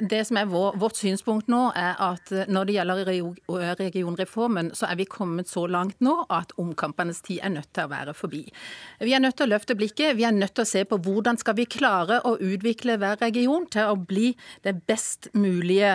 [0.09, 3.01] det som er vår, vårt synspunkt nå, er at når det gjelder
[3.83, 7.91] regionreformen, så er vi kommet så langt nå at omkampenes tid er nødt til å
[7.91, 8.41] være forbi.
[9.03, 10.15] Vi er nødt til å løfte blikket.
[10.17, 13.67] Vi er nødt til å se på hvordan skal vi klare å utvikle hver region
[13.71, 14.31] til å bli
[14.65, 15.93] det best mulige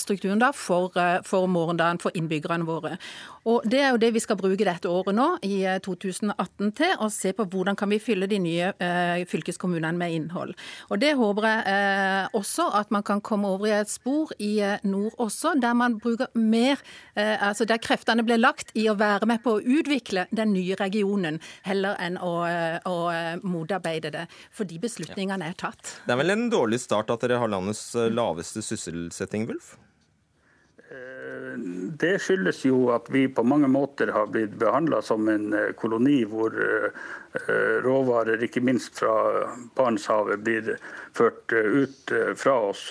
[0.00, 0.96] strukturen da for,
[1.28, 2.96] for morgendagen for innbyggerne våre.
[3.44, 6.94] Og Det er jo det vi skal bruke dette året nå, i eh, 2018, til.
[7.04, 10.54] Å se på hvordan kan vi fylle de nye eh, fylkeskommunene med innhold.
[10.90, 14.56] Og Det håper jeg eh, også at man kan komme over i et spor i
[14.64, 16.80] eh, nord også, der man bruker mer
[17.14, 20.76] eh, Altså der kreftene blir lagt i å være med på å utvikle den nye
[20.80, 24.26] regionen, heller enn å, eh, å eh, motarbeide det.
[24.54, 25.98] Fordi beslutningene er tatt.
[26.06, 29.74] Det er vel en dårlig start at dere har landets eh, laveste sysselsetting, Wulf?
[32.00, 36.24] Det skyldes jo at vi på mange måter har blitt behandla som en eh, koloni
[36.28, 37.04] hvor eh,
[37.84, 39.14] råvarer, ikke minst fra
[39.76, 40.72] Barentshavet, blir
[41.14, 42.88] ført eh, ut eh, fra oss.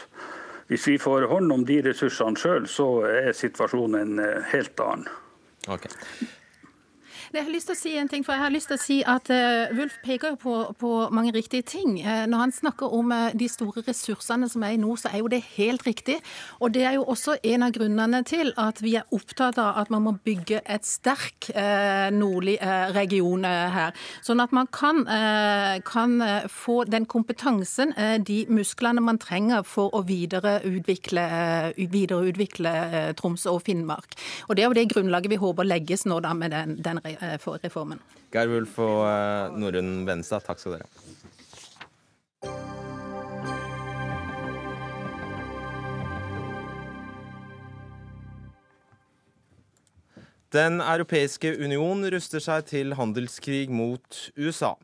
[0.72, 5.12] Hvis vi får hånd om de ressursene sjøl, så er situasjonen en eh, helt annen.
[5.68, 5.90] Ok.
[7.34, 8.96] Jeg har lyst til å si en ting, for jeg har lyst til å si
[9.10, 11.96] at uh, Wulf peker jo på, på mange riktige ting.
[12.06, 15.24] Uh, når han snakker om uh, de store ressursene som er i nord, så er
[15.24, 16.20] jo det helt riktig.
[16.62, 19.90] Og det er jo også en av grunnene til at vi er opptatt av at
[19.90, 21.50] man må bygge et sterk
[22.14, 22.56] nordlig
[22.94, 23.96] region her.
[24.26, 25.02] Sånn at man kan,
[25.86, 26.14] kan
[26.52, 27.94] få den kompetansen,
[28.26, 31.26] de musklene man trenger for å videreutvikle,
[31.78, 32.74] videreutvikle
[33.20, 34.18] Troms og Finnmark.
[34.48, 37.02] Og det er jo det grunnlaget vi håper legges nå da med den, den
[37.44, 38.02] for reformen.
[38.34, 41.14] Geir Wulf og eh, Norunn Benestad, takk skal dere ha.
[50.54, 54.76] Den europeiske union ruster seg til handelskrig mot USA.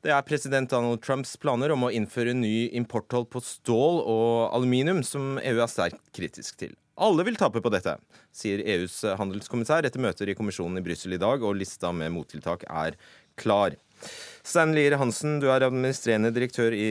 [0.00, 5.02] Det er president Donald Trumps planer om å innføre ny importtoll på stål og aluminium
[5.04, 6.72] som EU er sterkt kritisk til.
[7.00, 7.94] Alle vil tape på dette,
[8.28, 12.66] sier EUs handelskommissær etter møter i kommisjonen i Brussel i dag, og lista med mottiltak
[12.68, 12.98] er
[13.40, 13.76] klar.
[14.44, 16.90] Stein Lier Hansen, du er administrerende direktør i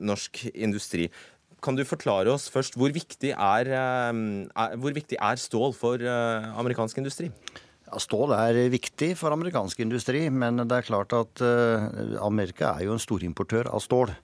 [0.00, 1.10] Norsk Industri.
[1.60, 7.02] Kan du forklare oss først hvor viktig er, er, hvor viktig er stål for amerikansk
[7.02, 7.28] industri?
[7.90, 11.44] Ja, Stål er viktig for amerikansk industri, men det er klart at
[12.24, 14.14] Amerika er jo en storimportør av stål.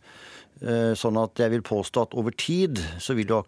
[0.56, 3.42] Eh, sånn at jeg vil påstå at over tid så vil jo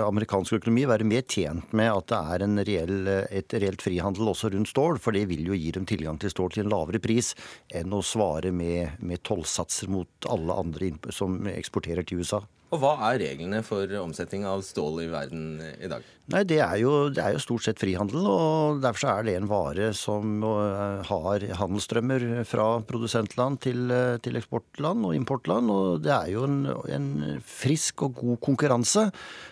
[0.00, 4.70] amerikansk økonomi være mer tjent med at det er reell, et reelt frihandel også rundt
[4.72, 7.34] stål, for det vil jo gi dem tilgang til stål til en lavere pris
[7.68, 12.40] enn å svare med, med tollsatser mot alle andre som eksporterer til USA.
[12.74, 16.02] Og Hva er reglene for omsetning av stål i verden i dag?
[16.32, 19.48] Nei, det er, jo, det er jo stort sett frihandel, og derfor er det en
[19.50, 25.68] vare som eh, har handelsstrømmer fra produsentland til, eh, til eksportland og importland.
[25.68, 26.62] Og det er jo en,
[26.96, 27.10] en,
[27.44, 29.04] frisk og god konkurranse.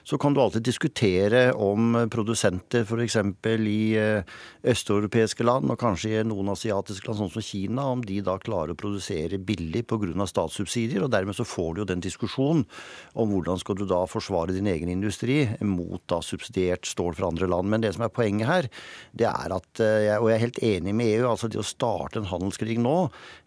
[0.09, 3.19] Så kan du alltid diskutere om produsenter f.eks.
[3.21, 4.33] i eh,
[4.73, 8.73] østeuropeiske land, og kanskje i noen asiatiske land, sånn som Kina, om de da klarer
[8.73, 10.25] å produsere billig pga.
[10.25, 11.05] statssubsidier.
[11.05, 12.65] Og dermed så får du jo den diskusjonen
[13.19, 17.49] om hvordan skal du da forsvare din egen industri mot da subsidiert stål fra andre
[17.51, 17.69] land.
[17.73, 18.69] Men det som er poenget her,
[19.13, 22.23] det er at, eh, og jeg er helt enig med EU, altså det å starte
[22.23, 22.97] en handelskrig nå,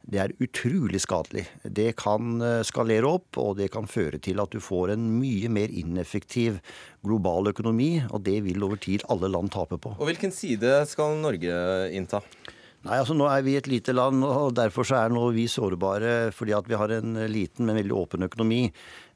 [0.05, 1.47] det er utrolig skadelig.
[1.63, 5.49] Det kan eh, skalere opp, og det kan føre til at du får en mye
[5.49, 6.59] mer ineffektiv
[7.05, 9.95] global økonomi, og det vil over tid alle land tape på.
[9.97, 11.57] Og Hvilken side skal Norge
[11.95, 12.21] innta?
[12.85, 16.29] Nei, altså Nå er vi et lite land, og derfor så er nå vi sårbare
[16.35, 18.59] fordi at vi har en liten, men veldig åpen økonomi.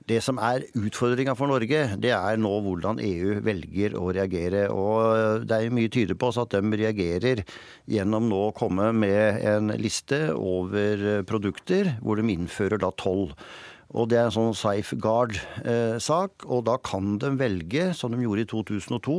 [0.10, 4.64] Det som er utfordringa for Norge, det er nå hvordan EU velger å reagere.
[4.74, 7.44] Og det er mye tyder på at de reagerer
[7.86, 13.28] gjennom nå å komme med en liste over produkter hvor de innfører da toll.
[13.98, 16.46] Og Det er en sånn safeguard-sak.
[16.46, 19.18] og Da kan de velge, som de gjorde i 2002,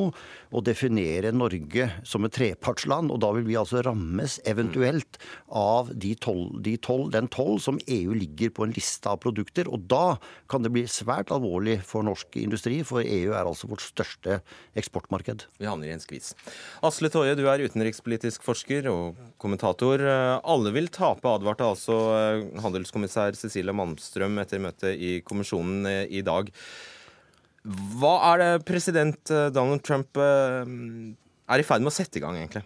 [0.52, 3.10] å definere Norge som et trepartsland.
[3.10, 5.18] og Da vil vi altså rammes eventuelt
[5.50, 9.66] av de toll, de toll, den toll som EU ligger på en liste av produkter.
[9.66, 13.82] og Da kan det bli svært alvorlig for norsk industri, for EU er altså vårt
[13.82, 14.40] største
[14.76, 15.46] eksportmarked.
[15.58, 16.34] Vi havner i en skvis.
[16.82, 19.98] Asle Toje, du er utenrikspolitisk forsker og kommentator.
[20.44, 26.22] Alle vil tape, advarte altså eh, handelskommissær Cecilia Malmstrøm etter møte i kommisjonen eh, i
[26.26, 26.50] dag.
[28.00, 30.70] Hva er det president eh, Donald Trump eh,
[31.50, 32.64] er i ferd med å sette i gang, egentlig?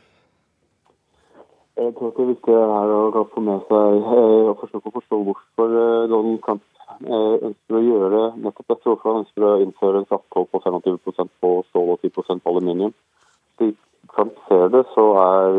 [1.75, 5.73] Jeg tror det viktige er å få med seg og forsøke å forstå hvorfor
[6.13, 6.63] Donald Trump
[7.03, 8.87] ønsker å gjøre nettopp dette.
[8.87, 12.95] Hvorfor han ønsker å innføre en krafttoll på 25% på stål og 10 på aluminium.
[13.59, 13.75] Slik
[14.13, 15.59] Trump ser det, så er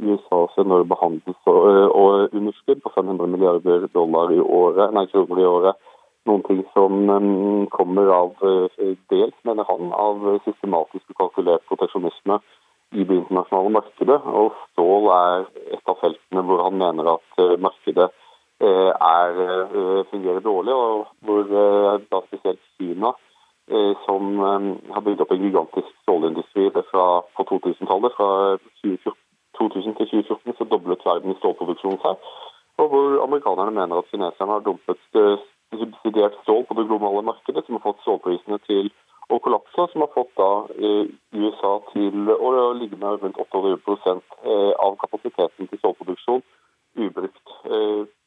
[0.00, 1.50] USAs enorme handels-
[2.00, 5.86] og underskudd på 500 milliarder dollar i året, nei, kroner i året
[6.28, 8.80] noen ting som um, kommer av uh,
[9.12, 12.40] dels, mener han, av systematisk og kalkulert proteksjonisme
[12.92, 14.18] i det internasjonale markedet.
[14.42, 15.46] Og stål er
[15.76, 18.10] et av feltene hvor han mener at markedet
[18.60, 19.38] er,
[20.10, 21.46] fungerer dårlig, og hvor
[22.12, 23.14] da spesielt Kina
[24.04, 27.04] som um, har bygd opp en gigantisk stålindustri fra,
[27.36, 28.16] på 2000-tallet.
[28.16, 28.30] Fra
[28.82, 29.18] 2014
[29.58, 32.14] 2000 til 2014 så doblet verden stålproduksjonen seg.
[32.80, 35.42] Og hvor amerikanerne mener at kineserne har dumpet eh,
[35.82, 38.90] subsidiert stål på det globale markedet, som har fått stålprisene til
[39.34, 40.50] å kollapse, som har fått da
[40.86, 41.04] eh,
[41.42, 42.48] USA til å
[42.80, 46.42] ligge med rundt 28 eh, av kapasiteten til stålproduksjon
[46.98, 47.44] ubrukt.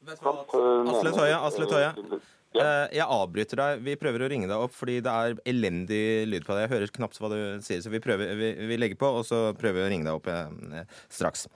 [0.03, 2.21] Asle Tøye, Asle Tøye.
[2.53, 3.81] Eh, jeg avbryter deg.
[3.81, 6.67] Vi prøver å ringe deg opp fordi det er elendig lyd på deg.
[6.67, 9.41] Jeg hører knapt hva du sier, så vi, prøver, vi, vi legger på, og så
[9.57, 11.47] prøver vi å ringe deg opp eh, straks.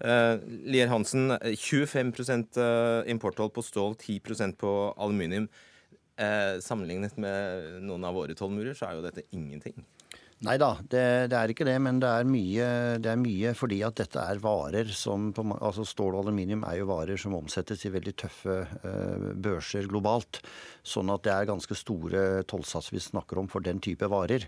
[0.00, 0.34] Eh,
[0.72, 2.60] Lier Hansen, 25%
[3.12, 5.50] importtoll på stål, 10% på aluminium.
[6.16, 9.84] Eh, sammenlignet med noen av våre tollmurer, så er jo dette ingenting.
[10.44, 11.76] Nei da, det, det, er ikke det.
[11.80, 12.64] Men det er, mye,
[13.00, 16.90] det er mye fordi at dette er varer som altså Stål og aluminium er jo
[16.90, 20.42] varer som omsettes i veldig tøffe uh, børser globalt.
[20.84, 24.44] Sånn at det er ganske store tollsatser vi snakker om for den type varer.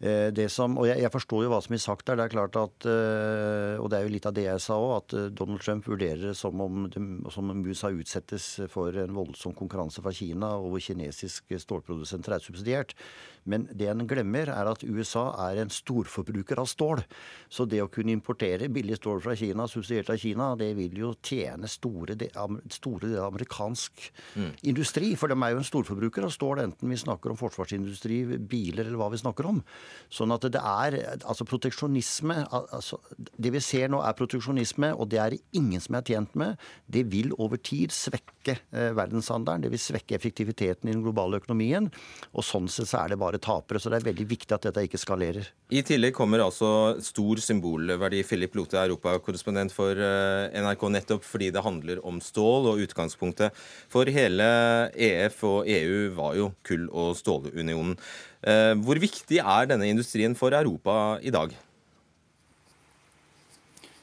[0.00, 2.16] Uh, det som, og jeg, jeg, forstår jo hva som blir sagt der.
[2.16, 4.94] Det er klart at, uh, og det er jo litt av det jeg sa òg,
[5.02, 6.88] at Donald Trump vurderer det som om,
[7.28, 12.48] som om USA utsettes for en voldsom konkurranse fra Kina, og hvor kinesisk stålprodusenter er
[12.48, 12.96] subsidiert.
[13.48, 17.02] Men det en glemmer, er at USA er en storforbruker av stål.
[17.50, 21.14] Så det å kunne importere billig stål fra Kina, subsidiert av Kina, det vil jo
[21.24, 24.50] tjene store deler av amerikansk mm.
[24.70, 25.14] industri.
[25.18, 29.00] For de er jo en storforbruker av stål, enten vi snakker om forsvarsindustri, biler eller
[29.00, 29.62] hva vi snakker om.
[30.12, 35.20] Sånn at det er altså proteksjonisme altså, Det vi ser nå er proteksjonisme, og det
[35.22, 36.58] er det ingen som er tjent med.
[36.86, 41.90] Det vil over tid svekke eh, verdenshandelen, det vil svekke effektiviteten i den globale økonomien.
[42.32, 43.80] Og sånn sett så er det bare tapere.
[43.80, 45.50] Så det er veldig viktig at dette ikke skalerer.
[45.74, 46.70] I tillegg kommer altså
[47.04, 48.22] stor symbolverdi.
[48.26, 52.72] Philip Lote, europakorrespondent for eh, NRK, nettopp fordi det handler om stål.
[52.72, 53.56] Og utgangspunktet
[53.92, 54.48] for hele
[54.94, 57.96] EF og EU var jo kull- og stålunionen.
[58.42, 61.54] Eh, hvor viktig er denne industrien for Europa i dag?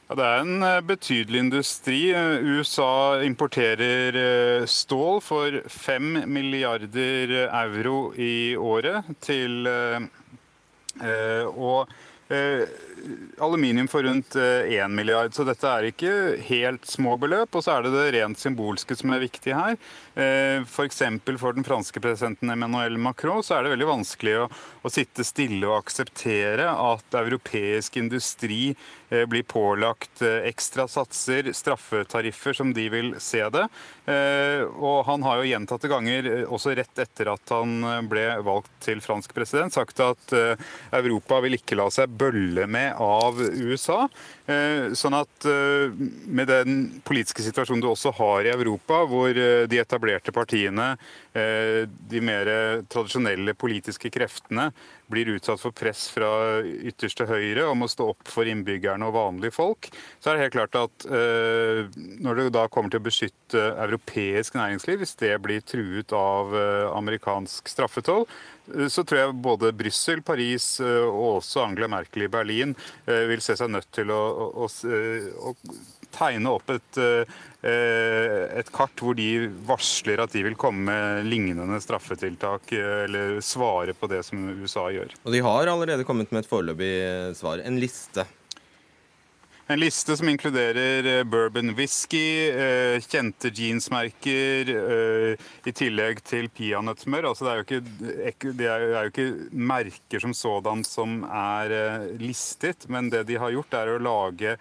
[0.06, 2.00] Ja, det er en eh, betydelig industri.
[2.46, 9.66] USA importerer stål for 5 milliarder euro i året til
[10.96, 11.90] og
[13.42, 15.34] aluminium for rundt 1 milliard.
[15.34, 16.14] Så dette er ikke
[16.48, 17.54] helt små beløp.
[17.56, 19.78] Og så er det det rent symbolske som er viktig her.
[20.16, 21.02] F.eks.
[21.26, 24.46] For, for den franske presidenten Emmanuel Macron så er det veldig vanskelig å,
[24.82, 28.74] å sitte stille og akseptere at europeisk industri
[29.06, 33.66] blir pålagt ekstra satser, straffetariffer, som de vil se det.
[34.74, 39.34] Og han har jo gjentatte ganger, også rett etter at han ble valgt til fransk
[39.36, 44.06] president, sagt at Europa vil ikke la seg bølle med av USA.
[44.96, 50.92] Sånn at med den politiske situasjonen du også har i Europa, hvor de etablerte partiene,
[51.34, 52.50] de mer
[52.92, 54.70] tradisjonelle politiske kreftene,
[55.12, 56.28] blir utsatt for press fra
[56.64, 59.90] ytterste høyre om å stå opp for innbyggerne og vanlige folk,
[60.20, 65.00] så er det helt klart at når det da kommer til å beskytte europeisk næringsliv,
[65.02, 66.54] hvis det blir truet av
[66.96, 68.26] amerikansk straffetoll,
[68.90, 72.74] så tror jeg både Brussel, Paris og også Angela Merkel i Berlin
[73.06, 74.22] vil se seg nødt til å,
[74.66, 75.54] å, å
[76.16, 77.00] tegne opp et,
[77.66, 84.08] et, kart hvor de varsler at de vil komme med lignende straffetiltak eller svare på
[84.10, 85.14] det som USA gjør.
[85.24, 86.96] Og de har allerede kommet med et foreløpig
[87.38, 88.26] svar, en liste.
[89.66, 92.52] En liste som inkluderer bourbon whisky,
[93.02, 94.70] kjente jeansmerker,
[95.66, 97.26] i tillegg til peanøttsmør.
[97.32, 101.74] Altså det, det er jo ikke merker som sådan som er
[102.22, 104.54] listet, men det de har gjort, er å lage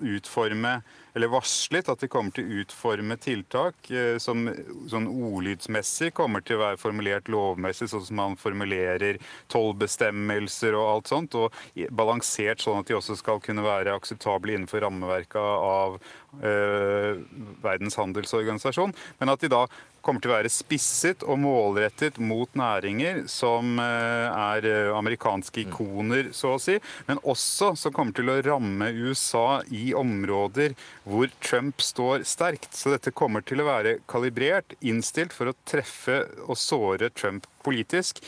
[0.00, 0.78] utforme
[1.14, 3.90] eller varslet at de kommer til å utforme tiltak
[4.22, 4.48] som
[4.90, 9.20] sånn ordlydsmessig kommer til å være formulert lovmessig, sånn som man formulerer
[9.52, 11.54] tollbestemmelser og alt sånt, og
[11.94, 16.00] balansert sånn at de også skal kunne være akseptable innenfor rammeverket av
[16.42, 17.22] øh,
[17.62, 18.94] Verdens handelsorganisasjon.
[19.20, 19.66] Men at de da
[20.04, 26.60] kommer til å være spisset og målrettet mot næringer som er amerikanske ikoner, så å
[26.62, 26.76] si,
[27.08, 30.76] men også som kommer til å ramme USA i områder
[31.08, 32.70] hvor Trump står sterkt.
[32.76, 38.20] Så dette kommer til å være kalibrert, innstilt for å treffe og såre Trump politisk.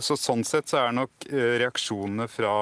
[0.00, 2.52] Så Sånn sett så er nok reaksjonene fra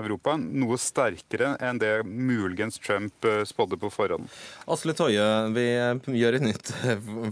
[0.00, 4.30] Europa noe sterkere enn det muligens Trump spådde på forhånd.
[4.70, 5.66] Asle Toje, vi
[6.20, 6.72] gjør et nytt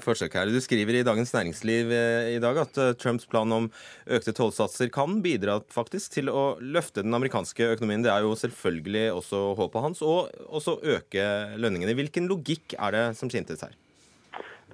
[0.05, 0.53] forsøk her.
[0.53, 1.90] Du skriver i Dagens Næringsliv
[2.35, 3.70] i dag at Trumps plan om
[4.07, 8.05] økte tollsatser kan bidra faktisk til å løfte den amerikanske økonomien.
[8.05, 11.96] Det er jo selvfølgelig også håpet hans, og også øke lønningene.
[11.98, 13.74] Hvilken logikk er det som skintes her?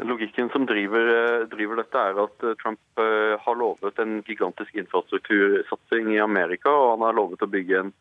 [0.03, 3.03] Logikken som driver, driver, dette, er at Trump
[3.45, 6.73] har lovet en gigantisk infrastruktursatsing i Amerika.
[6.73, 7.93] Og han har lovet å bygge en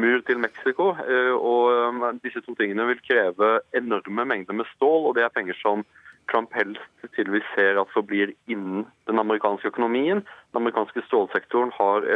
[0.00, 0.94] mur til Mexico.
[1.36, 5.84] Og disse to tingene vil kreve enorme mengder med stål, og det er penger som
[6.30, 6.80] Trump helst
[7.16, 10.22] tydeligvis ser at forblir innen den amerikanske økonomien.
[10.52, 12.06] Den amerikanske stålsektoren har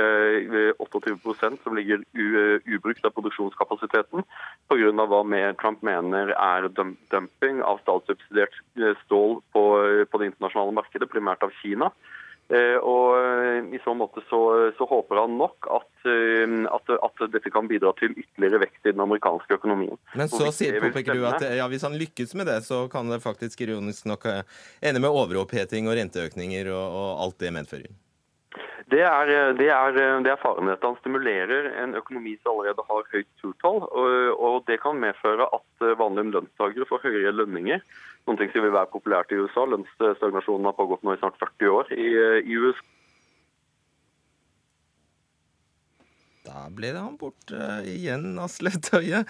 [0.80, 2.04] 28% som ligger
[2.76, 4.24] ubrukt av produksjonskapasiteten
[4.70, 5.06] pga.
[5.06, 8.56] hva mer Trump mener er dumping av statssubsidiert
[9.04, 9.64] stål på,
[10.10, 11.90] på det internasjonale markedet, primært av Kina.
[12.46, 14.38] Og I så måte så,
[14.78, 19.02] så håper han nok at, at, at, dette kan bidra til ytterligere vekst i den
[19.02, 19.98] amerikanske økonomien.
[20.14, 23.18] Men så sier, påpeker du at ja, hvis han lykkes med det, så kan det
[23.24, 27.94] faktisk ironisk nok ende med overoppheting og renteøkninger og, og alt det medfører?
[28.86, 33.08] Det er, det, er, det er, faren at han stimulerer en økonomi som allerede har
[33.10, 33.80] høyt turtall.
[33.82, 37.82] Og, og det kan medføre at vanlige lønnstakere får høyere lønninger.
[38.26, 39.64] Noen ting som vil være populært i USA.
[39.70, 42.08] Lønnsstagnasjonen har pågått nå i snart 40 år i,
[42.42, 42.82] i USA.
[46.46, 47.58] Da ble han borte
[47.90, 49.24] igjen, Asle Tøye.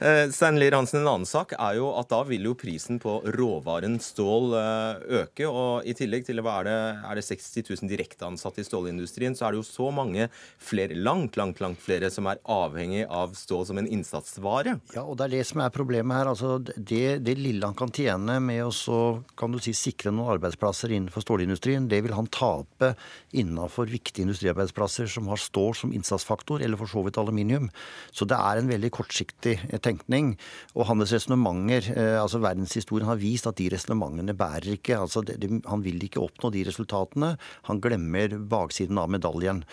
[0.00, 3.98] Eh, Steinlir Hansen, en annen sak er jo at da vil jo prisen på råvaren
[4.00, 5.48] stål uh, øke.
[5.48, 6.76] Og i tillegg til hva er det,
[7.10, 10.30] er det 60 000 direkte ansatte i stålindustrien, så er det jo så mange
[10.62, 14.78] flere, langt, langt, langt flere, som er avhengig av stål som en innsatsvare.
[14.96, 16.32] Ja, og det er det som er problemet her.
[16.32, 19.02] Altså, det, det lille han kan tjene med å så,
[19.36, 22.94] kan du si, sikre noen arbeidsplasser innenfor stålindustrien, det vil han tape
[23.36, 27.68] innenfor viktige industriarbeidsplasser som har stål som innsatsfaktor eller for så vidt aluminium.
[28.14, 30.34] Så det er en veldig kortsiktig eh, tenkning.
[30.76, 35.00] Og hans resonnementer, eh, altså verdenshistorien har vist at de resonnementene bærer ikke.
[35.00, 35.38] Altså, det,
[35.68, 37.34] han vil ikke oppnå de resultatene.
[37.70, 39.64] Han glemmer baksiden av medaljen.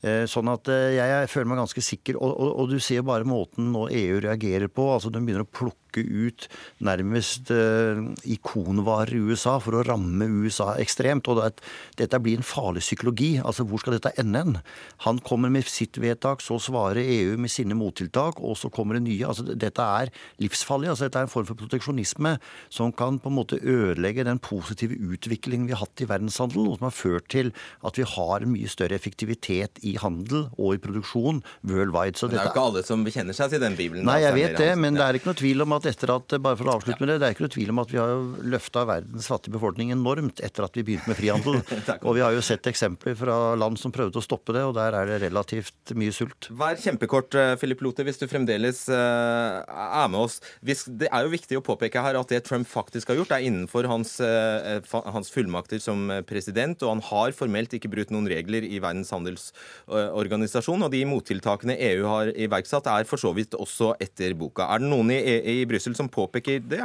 [0.00, 2.20] Eh, sånn at jeg føler meg ganske sikker.
[2.20, 4.86] Og, og, og, du ser bare måten nå EU reagerer på.
[4.94, 6.46] altså De begynner å plukke plukke ut
[6.80, 11.28] nærmest uh, ikonvarer i USA for å ramme USA ekstremt.
[11.28, 11.62] Og det,
[11.98, 13.38] dette blir en farlig psykologi.
[13.42, 14.58] Altså, hvor skal dette ende hen?
[15.06, 19.04] Han kommer med sitt vedtak, så svarer EU med sine mottiltak, og så kommer det
[19.08, 19.26] nye.
[19.26, 20.10] Altså, dette er
[20.40, 20.90] livsfarlig.
[20.90, 22.36] Altså, dette er en form for proteksjonisme
[22.70, 26.78] som kan på en måte ødelegge den positive utviklingen vi har hatt i verdenshandel, og
[26.78, 27.52] som har ført til
[27.86, 32.18] at vi har en mye større effektivitet i handel og i produksjon worldwide.
[32.18, 34.06] Så det er jo ikke alle som bekjenner seg til den bibelen.
[34.06, 36.36] Nei, jeg vet det, men det er ikke noe tvil om at at etter at
[36.40, 38.14] bare for å avslutte med Det det er ikke noe tvil om at vi har
[38.56, 41.60] løfta verdens fattige befolkning enormt etter at vi begynte med frihandel.
[42.06, 44.96] og vi har jo sett eksempler fra land som prøvde å stoppe det, og der
[44.96, 46.50] er det relativt mye sult.
[46.56, 50.38] Vær kjempekort, Philip Lothe, Lote, hvis du fremdeles eh, er med oss.
[50.62, 53.88] Det er jo viktig å påpeke her at det Trump faktisk har gjort, er innenfor
[53.90, 54.78] hans, eh,
[55.10, 60.86] hans fullmakter som president, og han har formelt ikke brutt noen regler i Verdens handelsorganisasjon.
[60.86, 64.68] Og de mottiltakene EU har iverksatt, er for så vidt også etter boka.
[64.70, 66.84] Er det noen i, i Brussel som påpeker det?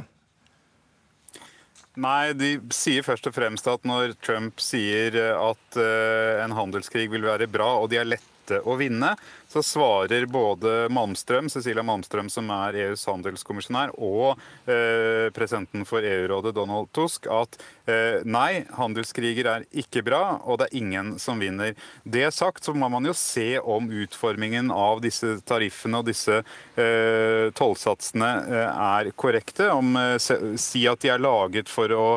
[1.95, 7.23] Nei, de sier først og fremst at når Trump sier at uh, en handelskrig vil
[7.23, 8.09] være bra, og de er
[8.45, 9.15] lette å vinne,
[9.47, 14.35] så svarer både Malmstrøm, Cecilia Malmstrøm, som er EUs handelskommisjonær, og
[14.67, 20.69] eh, presidenten for EU-rådet, Donald Tusk, at eh, nei, handelskriger er ikke bra, og det
[20.69, 21.75] er ingen som vinner.
[22.03, 27.51] Det sagt, så må man jo se om utformingen av disse tariffene og disse eh,
[27.55, 29.69] tollsatsene eh, er korrekte.
[29.71, 32.07] Om, eh, si at de er laget for å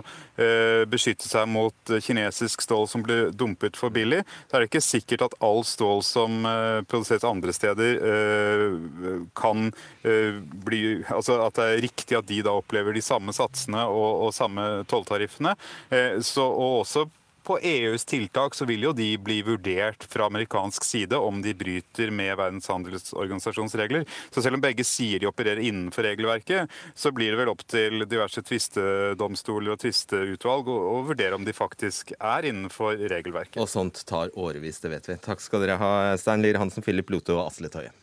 [0.88, 4.20] beskytte seg mot kinesisk stål som blir dumpet for billig.
[4.46, 6.46] Så er det ikke sikkert at all stål som
[6.88, 9.70] produseres andre steder eh, kan
[10.02, 14.28] eh, bli Altså at det er riktig at de da opplever de samme satsene og,
[14.28, 15.54] og samme tolltariffene.
[15.90, 17.08] Eh, og også
[17.48, 22.12] på EUs tiltak så vil jo de bli vurdert fra amerikansk side om de bryter
[22.12, 24.04] med Verdens handelsorganisasjons regler.
[24.30, 28.04] Så selv om begge sier de opererer innenfor regelverket, så blir det vel opp til
[28.04, 33.56] diverse tvistedomstoler og tvisteutvalg å vurdere om de faktisk er innenfor regelverket.
[33.62, 35.18] Og sånt tar årevis, det vet vi.
[35.24, 37.96] Takk skal dere ha, Stein Lier Hansen, Philip Lote og Asle Tøye.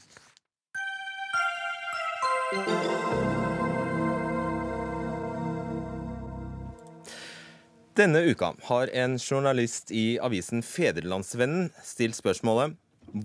[7.96, 12.74] Denne uka har en journalist i avisen Fedrelandsvennen stilt spørsmålet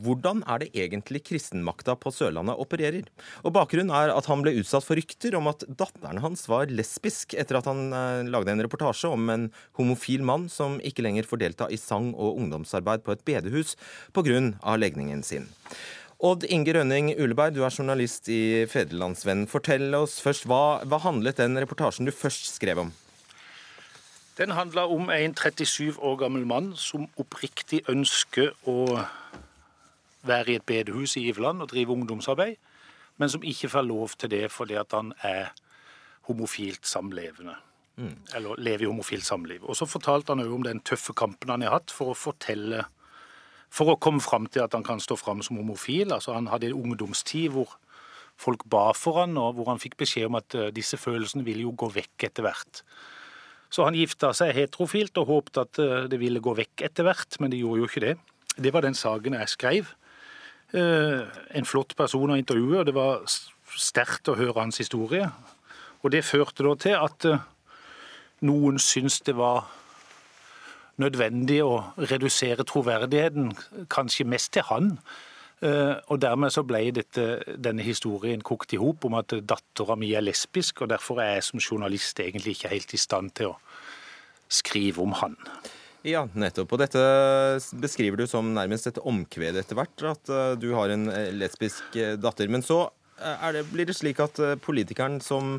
[0.04, 3.08] hvordan er det egentlig kristenmakta på Sørlandet opererer?
[3.42, 7.34] Og Bakgrunnen er at han ble utsatt for rykter om at datteren hans var lesbisk
[7.34, 9.48] etter at han eh, lagde en reportasje om en
[9.80, 13.74] homofil mann som ikke lenger får delta i sang- og ungdomsarbeid på et bedehus
[14.14, 14.38] pga.
[14.78, 15.50] legningen sin.
[16.22, 19.50] Odd Inge Rønning Uleberg, du er journalist i Fedrelandsvennen.
[19.50, 22.98] Fortell oss først, hva, hva handlet den reportasjen du først skrev om?
[24.40, 29.02] Den handler om en 37 år gammel mann som oppriktig ønsker å
[30.24, 32.54] være i et bedehus i Iveland og drive ungdomsarbeid,
[33.20, 35.52] men som ikke får lov til det fordi at han er
[36.30, 37.58] homofilt samlevende.
[38.00, 38.16] Mm.
[38.34, 39.60] Eller lever i homofilt samliv.
[39.68, 42.86] Og så fortalte han òg om den tøffe kampen han har hatt for å fortelle
[43.70, 46.10] For å komme fram til at han kan stå fram som homofil.
[46.10, 47.76] Altså Han hadde en ungdomstid hvor
[48.34, 51.62] folk ba for han, og hvor han fikk beskjed om at eh, disse følelsene ville
[51.62, 52.82] jo gå vekk etter hvert.
[53.70, 57.38] Så han gifta seg heterofilt og håpte at eh, det ville gå vekk etter hvert,
[57.38, 58.16] men det gjorde jo ikke det.
[58.60, 59.92] Det var den saken jeg skrev.
[60.74, 61.22] Eh,
[61.58, 63.22] en flott person å intervjue, og det var
[63.78, 65.30] sterkt å høre hans historie.
[66.02, 67.46] Og det førte da til at eh,
[68.46, 69.68] noen syntes det var
[71.00, 73.54] nødvendig å redusere troverdigheten,
[73.92, 74.96] kanskje mest til han.
[75.60, 77.24] Og Dermed så ble dette,
[77.60, 81.48] denne historien kokt i hop om at dattera mi er lesbisk, og derfor er jeg
[81.50, 83.58] som journalist egentlig ikke helt i stand til å
[84.50, 85.36] skrive om han.
[86.06, 86.72] Ja, nettopp.
[86.72, 87.00] Og dette
[87.80, 91.96] beskriver du som nærmest et omkved etter hvert, at eh, du har en eh, lesbisk
[91.98, 92.48] eh, datter.
[92.48, 92.86] Men så
[93.52, 95.58] det, blir det slik at politikeren som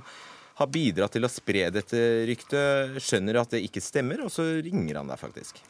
[0.57, 4.97] har bidratt til å spre dette ryktet, skjønner at det ikke stemmer, og så ringer
[4.97, 5.61] han deg faktisk?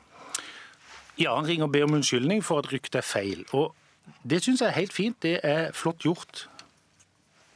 [1.19, 3.43] Ja, han ringer og ber om unnskyldning for at ryktet er feil.
[3.51, 3.75] Og
[4.23, 5.17] Det syns jeg er helt fint.
[5.23, 6.47] Det er flott gjort.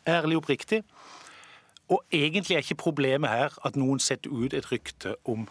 [0.07, 0.83] Ærlig oppriktig.
[1.89, 5.45] Og egentlig er ikke problemet her at noen setter ut et rykte om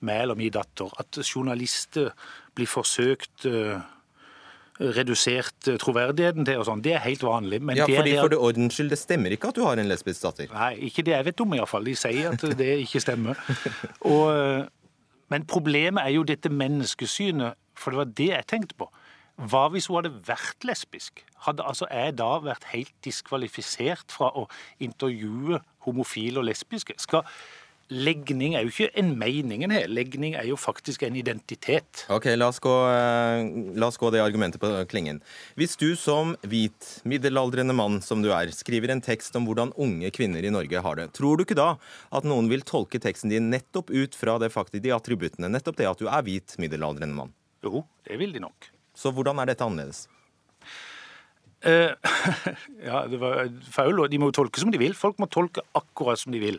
[0.00, 0.90] meg eller min datter.
[0.98, 2.10] At journalister
[2.58, 3.78] blir forsøkt uh,
[4.78, 6.82] redusert troverdigheten til og sånn.
[6.82, 7.60] Det er helt vanlig.
[7.76, 10.22] ja, fordi det, For det ordens skyld, det stemmer ikke at du har en lesbisk
[10.26, 10.50] datter?
[10.54, 11.86] Nei, ikke det jeg vet om iallfall.
[11.86, 13.38] De sier at det ikke stemmer.
[14.06, 14.66] Og,
[15.30, 18.90] men problemet er jo dette menneskesynet, for det var det jeg tenkte på.
[19.38, 21.22] Hva hvis hun hadde vært lesbisk?
[21.46, 24.48] Hadde altså jeg da vært helt diskvalifisert fra å
[24.82, 26.98] intervjue homofile og lesbiske?
[26.98, 27.26] Skal
[27.88, 29.86] Legning er jo ikke en meningen her.
[29.88, 32.02] Legning er jo faktisk en identitet.
[32.12, 33.48] Ok, La oss gå, eh,
[33.80, 35.22] la oss gå det argumentet på klingen.
[35.56, 40.10] Hvis du som hvit, middelaldrende mann som du er, skriver en tekst om hvordan unge
[40.12, 41.78] kvinner i Norge har det, tror du ikke da
[42.12, 45.88] at noen vil tolke teksten din nettopp ut fra det faktisk, de attributtene, nettopp det
[45.88, 47.32] at du er hvit, middelaldrende mann?
[47.64, 48.68] Jo, det vil de nok.
[48.98, 50.06] Så hvordan er dette annerledes?
[51.66, 51.90] Uh,
[52.88, 53.98] ja, det var feil.
[54.10, 54.96] De må jo tolke som de vil.
[54.98, 56.58] Folk må tolke akkurat som de vil.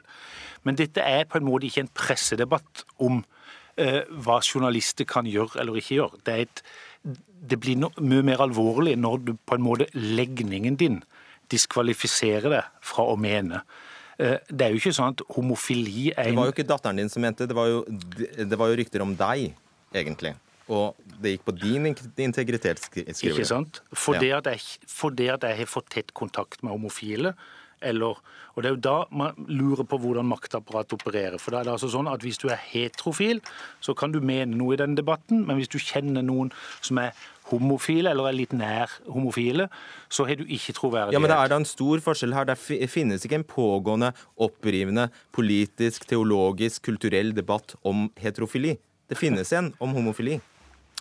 [0.67, 5.61] Men dette er på en måte ikke en pressedebatt om uh, hva journalister kan gjøre
[5.61, 6.23] eller ikke gjøre.
[6.27, 6.63] Det, et,
[7.51, 10.99] det blir no, mye mer alvorlig når du på en måte legningen din
[11.49, 13.63] diskvalifiserer deg fra å mene.
[14.19, 16.99] Uh, det er jo ikke sånn at homofili er en Det var jo ikke datteren
[16.99, 19.51] din som mente, det var jo, det var jo rykter om deg,
[19.95, 20.35] egentlig
[20.69, 23.81] og det gikk på din integritet, skriver Ikke sant?
[23.91, 24.21] For, ja.
[24.21, 27.33] det at jeg, fordi at jeg har fått tett kontakt med homofile,
[27.81, 28.19] eller
[28.59, 31.37] og Det er jo da man lurer på hvordan maktapparatet opererer.
[31.39, 33.39] For da er det altså sånn at Hvis du er heterofil,
[33.79, 36.51] så kan du mene noe i denne debatten, men hvis du kjenner noen
[36.81, 37.15] som er
[37.49, 39.69] homofile, eller er litt nær homofile,
[40.11, 41.15] så har du ikke troverdighet.
[41.15, 42.49] Ja, Men det er da en stor forskjell her.
[42.51, 48.75] Det finnes ikke en pågående, opprivende politisk, teologisk, kulturell debatt om heterofili.
[49.09, 50.41] Det finnes en om homofili.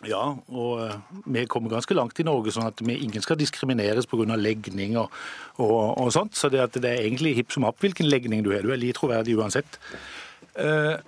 [0.07, 0.22] Ja,
[0.55, 0.94] og eh,
[1.26, 4.36] vi kommer ganske langt i Norge, sånn at vi ingen skal diskrimineres pga.
[4.38, 5.11] legning og,
[5.59, 6.38] og, og, sånt.
[6.38, 8.62] Så det, det er egentlig hipp som happ hvilken legning du har.
[8.62, 9.80] Du er litt troverdig uansett.
[10.55, 11.03] Uh,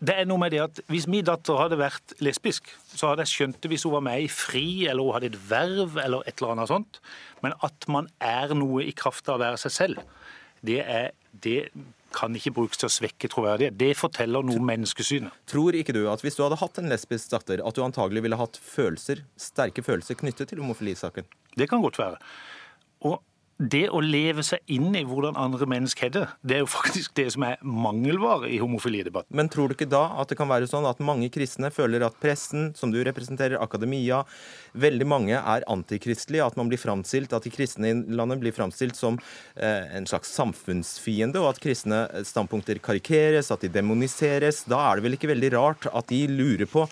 [0.00, 3.34] det er noe med det at Hvis min datter hadde vært lesbisk, så hadde jeg
[3.34, 6.38] skjønt det hvis hun var med i FRI, eller hun hadde et verv, eller et
[6.38, 7.00] eller annet sånt.
[7.42, 10.04] Men at man er noe i kraft av å være seg selv,
[10.64, 11.10] det, er,
[11.44, 11.72] det
[12.14, 13.76] kan ikke brukes til å svekke troverdighet.
[13.78, 15.34] Det forteller noe om menneskesynet.
[15.50, 18.38] Tror ikke du at hvis du hadde hatt en lesbisk datter, at du antagelig ville
[18.40, 21.28] hatt følelser, sterke følelser knyttet til homofilisaken?
[21.56, 22.18] Det kan godt være.
[23.08, 23.20] Og
[23.60, 27.12] det å leve seg inn i hvordan andre mennesker har det, det er jo faktisk
[27.18, 29.34] det som er mangelvare i homofilidebatten.
[29.36, 32.16] Men tror du ikke da at det kan være sånn at mange kristne føler at
[32.22, 34.22] pressen, som du representerer, akademia,
[34.72, 38.96] veldig mange er antikristelige, at man blir framstilt, at de kristne i landet blir framstilt
[38.96, 44.62] som eh, en slags samfunnsfiende, og at kristne standpunkter karikeres, at de demoniseres?
[44.70, 46.86] Da er det vel ikke veldig rart at de lurer på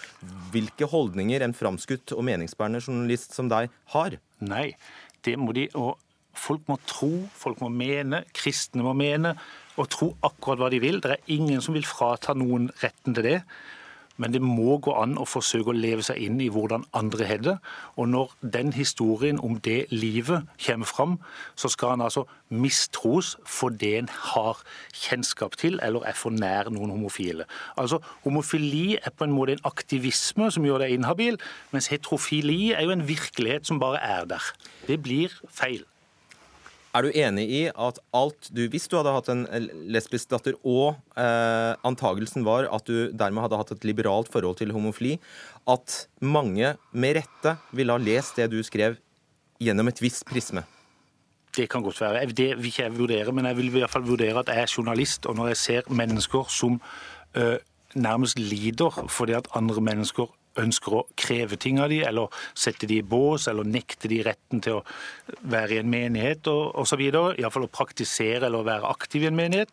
[0.53, 4.19] hvilke holdninger en framskutt og meningsbærende journalist som deg har?
[4.45, 4.75] Nei,
[5.25, 5.67] det må de.
[5.79, 5.97] og
[6.39, 9.35] Folk må tro, folk må mene, kristne må mene
[9.79, 11.03] og tro akkurat hva de vil.
[11.03, 13.41] Det er ingen som vil frata noen retten til det.
[14.19, 17.43] Men det må gå an å forsøke å leve seg inn i hvordan andre har
[17.45, 17.55] det.
[17.95, 21.13] Og når den historien om det livet kommer fram,
[21.55, 24.65] så skal han altså mistros for det en har
[25.05, 27.47] kjennskap til, eller er for nær noen homofile.
[27.79, 31.39] Altså, Homofili er på en måte en aktivisme som gjør deg inhabil,
[31.71, 34.51] mens heterofili er jo en virkelighet som bare er der.
[34.91, 35.87] Det blir feil.
[36.99, 39.45] Er du enig i at alt du Hvis du hadde hatt en
[39.87, 44.73] lesbisk datter, og eh, antagelsen var at du dermed hadde hatt et liberalt forhold til
[44.75, 45.15] homofili,
[45.71, 48.99] at mange med rette ville ha lest det du skrev,
[49.63, 50.65] gjennom et visst prisme?
[51.55, 52.27] Det kan godt være.
[52.35, 54.75] Det vil ikke jeg vurdere, men jeg vil i hvert fall vurdere at jeg er
[54.77, 55.27] journalist.
[55.27, 56.81] Og når jeg ser mennesker som
[57.39, 57.57] uh,
[57.95, 60.29] nærmest lider fordi at andre mennesker
[60.61, 64.63] ønsker å kreve ting av dem, eller sette dem i bås, eller nekte dem retten
[64.65, 64.85] til å
[65.49, 67.05] være i en menighet osv.
[67.09, 69.73] Iallfall å praktisere eller være aktiv i en menighet.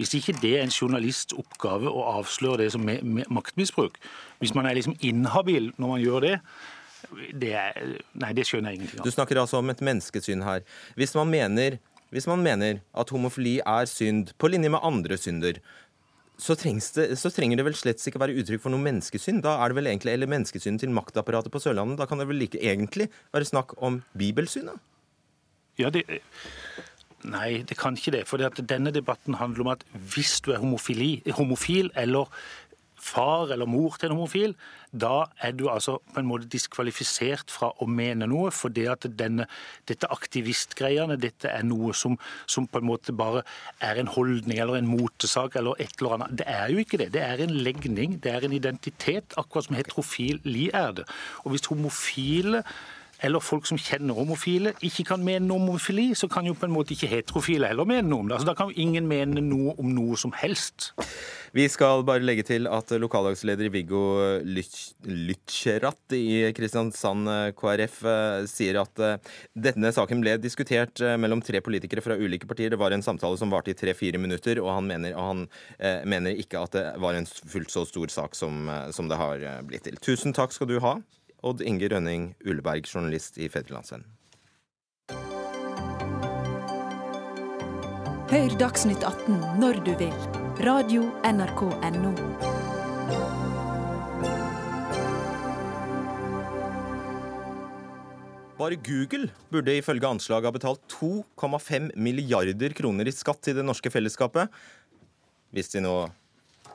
[0.00, 2.88] Hvis ikke det er en journalists oppgave å avsløre det som
[3.32, 3.98] maktmisbruk,
[4.42, 6.36] hvis man er liksom inhabil når man gjør det,
[7.36, 9.06] det er, nei, det skjønner jeg ingenting av.
[9.06, 10.62] Du snakker altså om et menneskesyn her.
[10.96, 11.80] Hvis man mener
[12.12, 15.62] hvis man mener at homofili er synd, på linje med andre synder,
[16.42, 19.42] så, det, så, trenger det vel slett ikke være uttrykk for noe menneskesyn.
[19.44, 22.00] Da er det vel egentlig eller menneskesynet til maktapparatet på Sørlandet.
[22.00, 24.80] Da kan det vel like egentlig være snakk om bibelsynet?
[25.80, 26.04] Ja, det...
[27.22, 28.24] Nei, det kan ikke det.
[28.26, 32.26] For denne debatten handler om at hvis du er homofili, homofil eller
[33.02, 34.54] far eller mor til en homofil,
[34.92, 38.52] da er du altså på en måte diskvalifisert fra å mene noe.
[38.54, 39.48] For det at denne,
[39.88, 43.42] dette aktivistgreiene, dette er noe som, som, på en måte bare
[43.82, 46.38] er en holdning eller en motesak eller et eller annet.
[46.42, 47.10] Det er jo ikke det.
[47.16, 51.08] Det er en legning, det er en identitet, akkurat som heterofili er det.
[51.42, 52.62] Og hvis homofile
[53.22, 56.66] eller folk som kjenner homofile, ikke kan mene noe om homofili, så kan jo på
[56.66, 58.38] en måte ikke heterofile heller mene noe om det.
[58.38, 60.90] Altså, da kan jo ingen mene noe om noe som helst.
[61.52, 64.02] Vi skal bare legge til at lokallagsleder Viggo
[64.42, 71.60] Lytscherat i Kristiansand KrF eh, sier at eh, denne saken ble diskutert eh, mellom tre
[71.64, 72.72] politikere fra ulike partier.
[72.72, 75.44] Det var en samtale som varte i tre-fire minutter, og han, mener, og han
[75.78, 79.44] eh, mener, ikke at det var en fullt så stor sak som, som det har
[79.68, 80.00] blitt til.
[80.00, 80.96] Tusen takk skal du ha.
[81.42, 84.06] Odd Inge Rønning Uleberg, journalist i Fedrelandsvennen.
[88.32, 90.14] Hør Dagsnytt 18 når du vil.
[90.64, 92.12] Radio NRK Radio.nrk.no.
[98.62, 103.90] Bare Google burde ifølge anslaget ha betalt 2,5 milliarder kroner i skatt til det norske
[103.90, 104.48] fellesskapet.
[105.50, 105.96] Hvis de nå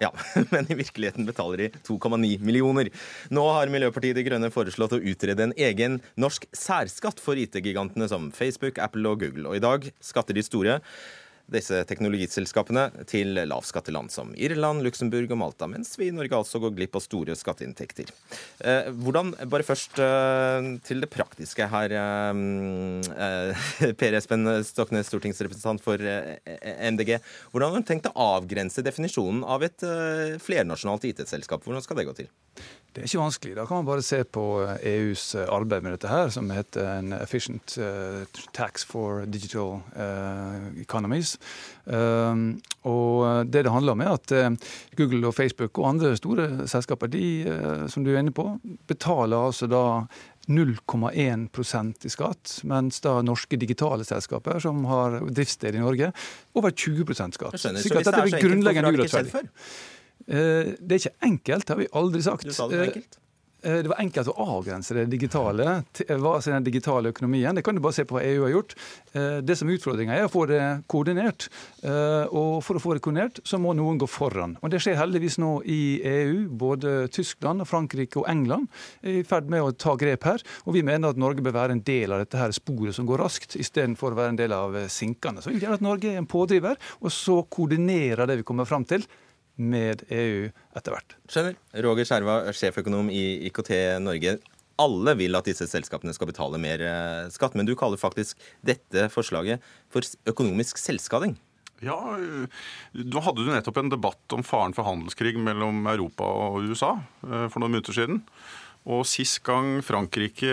[0.04, 0.12] ja,
[0.54, 2.92] men i virkeligheten betaler de 2,9 millioner.
[3.34, 8.32] Nå har Miljøpartiet De Grønne foreslått å utrede en egen norsk særskatt for IT-gigantene som
[8.36, 9.48] Facebook, Apple og Google.
[9.52, 10.80] Og i dag skatter de store
[11.52, 16.74] disse teknologiselskapene til lavskatteland som Irland, Luxembourg og Malta, mens vi i Norge altså går
[16.76, 18.12] glipp av store skatteinntekter.
[18.60, 21.96] Eh, hvordan, Bare først eh, til det praktiske her.
[21.96, 23.68] Eh,
[24.00, 27.18] per Espen Stoknes, stortingsrepresentant for MDG.
[27.54, 29.88] Hvordan har du tenkt å avgrense definisjonen av et
[30.44, 31.64] flernasjonalt IT-selskap?
[31.64, 32.32] Hvordan skal det gå til?
[32.94, 33.56] Det er ikke vanskelig.
[33.58, 34.44] Da kan man bare se på
[34.82, 38.24] EUs eh, e arbeid med dette, her, som heter en Efficient uh,
[38.58, 39.82] Tax for Digital
[40.82, 41.36] Economies.
[41.86, 42.58] Um,
[42.90, 44.34] og det det handler om, er at
[44.98, 48.50] Google og Facebook og andre store selskaper, de, som du er inne på,
[48.88, 49.84] betaler altså da
[50.48, 56.12] 0,1% i skatt, mens da norske digitale selskaper som har driftssted i Norge,
[56.56, 57.60] over 20% skatt.
[57.60, 59.50] Så, så hvis det er så enkelt, hvorfor har ikke før?
[60.28, 62.44] Eh, det er ikke enkelt, har vi aldri sagt.
[62.44, 63.18] Du sa det var enkelt.
[63.64, 65.80] Eh, det var enkelt å avgrense det digitale.
[65.98, 67.56] Den digitale økonomien?
[67.56, 68.76] Det kan du bare se på hva EU har gjort.
[69.14, 70.62] Eh, det som er utfordringa, er å få det
[70.92, 71.48] koordinert.
[71.88, 74.58] Og for å få det koordinert, så må noen gå foran.
[74.62, 76.50] Og Det skjer heldigvis nå i EU.
[76.50, 78.68] Både Tyskland, Frankrike og England
[79.02, 80.44] er i ferd med å ta grep her.
[80.68, 83.24] Og vi mener at Norge bør være en del av dette her sporet som går
[83.24, 85.42] raskt, istedenfor å være en del av sinkene.
[85.42, 88.68] Så vi vil gjerne at Norge er en pådriver, og så koordinerer det vi kommer
[88.70, 89.08] fram til
[89.58, 90.48] med EU
[90.78, 91.18] etter hvert.
[91.30, 91.58] Skjønner.
[91.86, 94.38] Roger Skjerva, sjeføkonom i IKT Norge.
[94.78, 99.08] Alle vil at disse selskapene skal betale mer eh, skatt, men du kaller faktisk dette
[99.14, 101.36] forslaget for økonomisk selvskading.
[101.86, 101.98] Ja,
[102.98, 106.96] Nå hadde du nettopp en debatt om faren for handelskrig mellom Europa og USA
[107.26, 108.24] eh, for noen minutter siden.
[108.88, 110.52] Og Sist gang Frankrike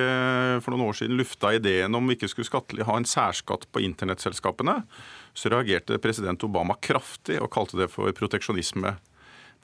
[0.64, 3.84] for noen år siden lufta ideen om vi ikke skulle skattelig ha en særskatt på
[3.86, 4.80] internettselskapene,
[5.34, 8.94] så reagerte president Obama kraftig og kalte det for proteksjonisme.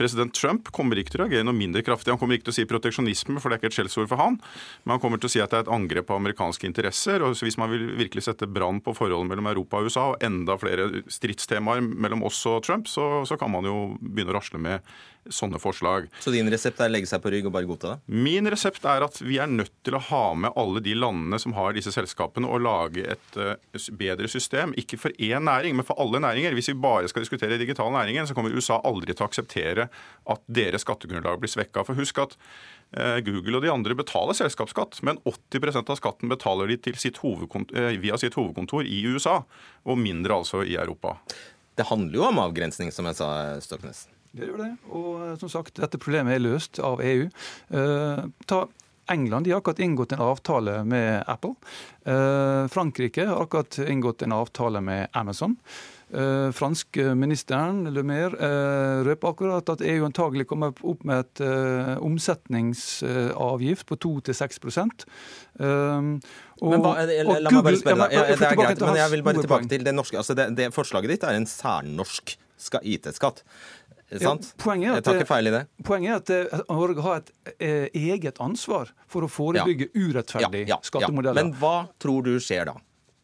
[0.01, 2.09] President Trump kommer ikke til å reagere noe mindre kraftig.
[2.15, 4.39] Han kommer ikke til å si proteksjonisme, for det er ikke et skjellsord for han.
[4.85, 7.21] Men han kommer til å si at det er et angrep på amerikanske interesser.
[7.21, 10.57] og Hvis man vil virkelig sette brann på forholdet mellom Europa og USA, og enda
[10.61, 14.89] flere stridstemaer mellom oss og Trump, så, så kan man jo begynne å rasle med
[15.29, 16.09] sånne forslag.
[16.23, 18.17] Så din resept er å legge seg på rygg og bare godta det?
[18.25, 21.55] Min resept er at vi er nødt til å ha med alle de landene som
[21.57, 23.55] har disse selskapene, og lage et uh,
[24.01, 24.75] bedre system.
[24.81, 26.57] Ikke for én næring, men for alle næringer.
[26.57, 29.89] Hvis vi bare skal diskutere digital næringen, så kommer USA aldri til å akseptere
[30.33, 31.85] at deres skattegrunnlag blir svekka.
[31.87, 32.37] For husk at
[32.97, 37.91] uh, Google og de andre betaler selskapsskatt, men 80% av skatten betaler de sitt uh,
[38.01, 39.43] via sitt hovedkontor i USA,
[39.85, 41.19] og mindre altså i Europa.
[41.77, 43.31] Det handler jo om avgrensning, som jeg sa,
[43.65, 44.09] Stoknes.
[44.37, 44.71] Det gjør det.
[44.95, 47.27] Og eh, som sagt, dette problemet er løst av EU.
[47.27, 48.65] Eh, ta
[49.11, 51.57] England de har akkurat inngått en avtale med Apple.
[52.07, 55.57] Eh, Frankrike har akkurat inngått en avtale med Amazon.
[56.11, 61.43] Eh, franske ministeren Le Maire eh, røper akkurat at EU antagelig kommer opp med et
[61.47, 64.59] eh, omsetningsavgift på 2-6
[65.55, 66.19] um,
[66.61, 68.11] men hva, la, la meg bare spørre.
[68.11, 70.19] Ja, det er greit, men jeg vil bare tilbake til det norske.
[70.19, 72.35] Altså det, det Forslaget ditt er en særnorsk
[72.83, 73.45] IT-skatt.
[74.11, 75.61] Ja, poenget er at.
[75.87, 77.31] Poenget er at Norge har et
[77.63, 80.03] eh, eget ansvar for å forebygge ja.
[80.03, 81.39] urettferdig ja, skattemodeller.
[81.39, 82.75] Men hva tror du skjer da?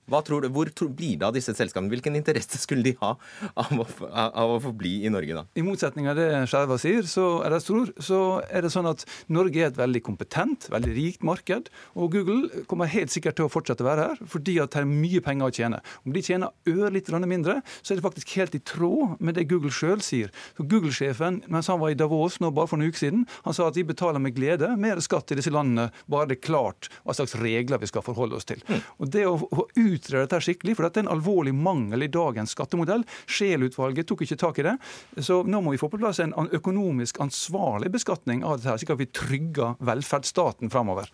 [0.06, 1.90] Du, Hvor blir det av disse selskapene?
[1.90, 3.14] Hvilken interesse skulle de ha
[3.58, 5.42] av å, av å få bli i Norge, da?
[5.58, 9.02] I motsetning av det Skjerva sier, så er, det, tror, så er det sånn at
[9.32, 11.70] Norge er et veldig kompetent, veldig rikt marked.
[11.98, 14.90] Og Google kommer helt sikkert til å fortsette å være her, fordi at det er
[14.90, 15.82] mye penger å tjene.
[16.06, 19.48] Om de tjener ørlite grann mindre, så er det faktisk helt i tråd med det
[19.50, 20.30] Google sjøl sier.
[20.60, 23.76] Google-sjefen, mens han var i Davos nå bare for en uke siden, han sa at
[23.78, 27.34] de betaler med glede mer skatt i disse landene, bare det er klart hva slags
[27.40, 28.62] regler vi skal forholde oss til.
[28.70, 28.86] Mm.
[29.02, 29.66] Og det å, å
[29.96, 33.04] utrede dette skikkelig, for dette er en alvorlig mangel i dagens skattemodell.
[33.26, 34.76] Scheel-utvalget tok ikke tak i det.
[35.18, 39.02] Så nå må vi få på plass en økonomisk ansvarlig beskatning av dette, slik at
[39.02, 41.10] vi trygger velferdsstaten framover.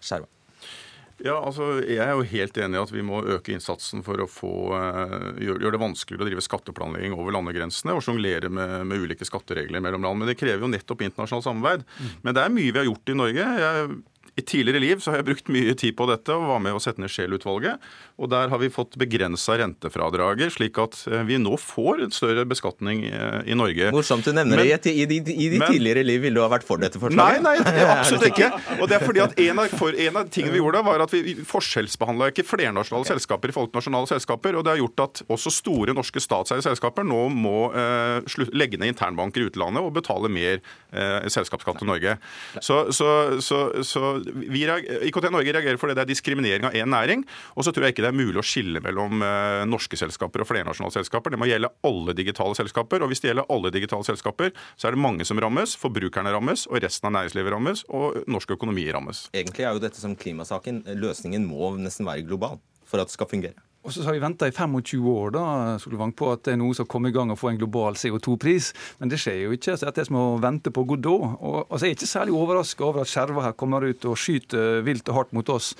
[1.22, 4.28] Ja, altså, Jeg er jo helt enig i at vi må øke innsatsen for å
[4.30, 9.05] få, uh, gjøre, gjør det vanskeligere å drive skatteplanlegging over landegrensene og sjonglere med, med,
[9.05, 10.22] ulike skatteregler mellom land.
[10.22, 11.85] Men det krever jo nettopp internasjonalt samarbeid.
[11.87, 12.16] Mm.
[12.24, 13.47] Men det er mye vi har gjort i Norge.
[13.62, 13.93] Jeg
[14.37, 16.80] i tidligere liv så har jeg brukt mye tid på dette og var med å
[16.80, 17.83] sette ned Scheel-utvalget.
[18.16, 22.47] Og der har vi fått begrensa rentefradraget, slik at eh, vi nå får en større
[22.49, 23.91] beskatning eh, i Norge.
[23.93, 24.89] Morsomt du nevner men, det.
[24.89, 27.45] I, i, i, de men, tidligere liv ville du ha vært for dette forslaget?
[27.45, 28.49] Nei, nei, absolutt ikke.
[28.78, 31.12] Og det er fordi at en av, for, en av tingene vi gjorde var at
[31.12, 33.12] vi forskjellsbehandla ikke flernasjonale okay.
[33.12, 34.57] selskaper i forhold til nasjonale selskaper.
[34.57, 38.80] Og det har gjort at også store norske statseide selskaper nå må eh, slutt, legge
[38.80, 42.16] ned internbanker i utlandet og betale mer eh, selskapsskatt til Norge.
[42.64, 43.12] Så, så,
[43.45, 44.64] så, så vi,
[45.08, 47.24] IKT Norge reagerer fordi det er diskriminering av én næring.
[47.56, 50.50] Og så tror jeg ikke det er mulig å skille mellom uh, norske selskaper og
[50.50, 51.34] flernasjonale selskaper.
[51.34, 53.04] Det må gjelde alle digitale selskaper.
[53.04, 55.76] Og hvis det gjelder alle digitale selskaper, så er det mange som rammes.
[55.80, 59.26] Forbrukerne rammes, og resten av næringslivet rammes, og norsk økonomi rammes.
[59.34, 60.84] Egentlig er jo dette som klimasaken.
[60.98, 63.71] Løsningen må nesten være global for at det skal fungere.
[63.83, 65.45] Og så har vi venta i 25 år da,
[65.83, 68.70] Solvang, på at det er noe som kommer i gang og får en global CO2-pris.
[69.01, 69.74] Men det skjer jo ikke.
[69.74, 71.35] så Det er som å vente på Godot.
[71.41, 74.85] Og, altså, jeg er ikke særlig overraska over at skjerver her kommer ut og skyter
[74.87, 75.72] vilt og hardt mot oss.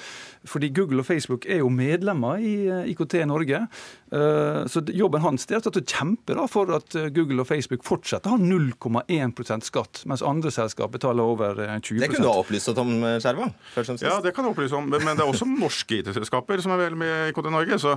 [0.51, 3.63] Fordi Google og Facebook er jo medlemmer i eh, IKT Norge.
[4.11, 8.33] Eh, så jobben hans er å kjempe da, for at eh, Google og Facebook fortsetter
[8.33, 12.75] å ha 0,1% skatt, mens andre selskap betaler over 20% Det kunne du ha opplyst
[12.75, 12.93] om,
[13.23, 13.53] Skjerva?
[14.03, 14.91] Ja, det kan du opplyse om.
[14.91, 17.79] Men det er også norske IT-selskaper som er vel med i IKT Norge.
[17.79, 17.91] så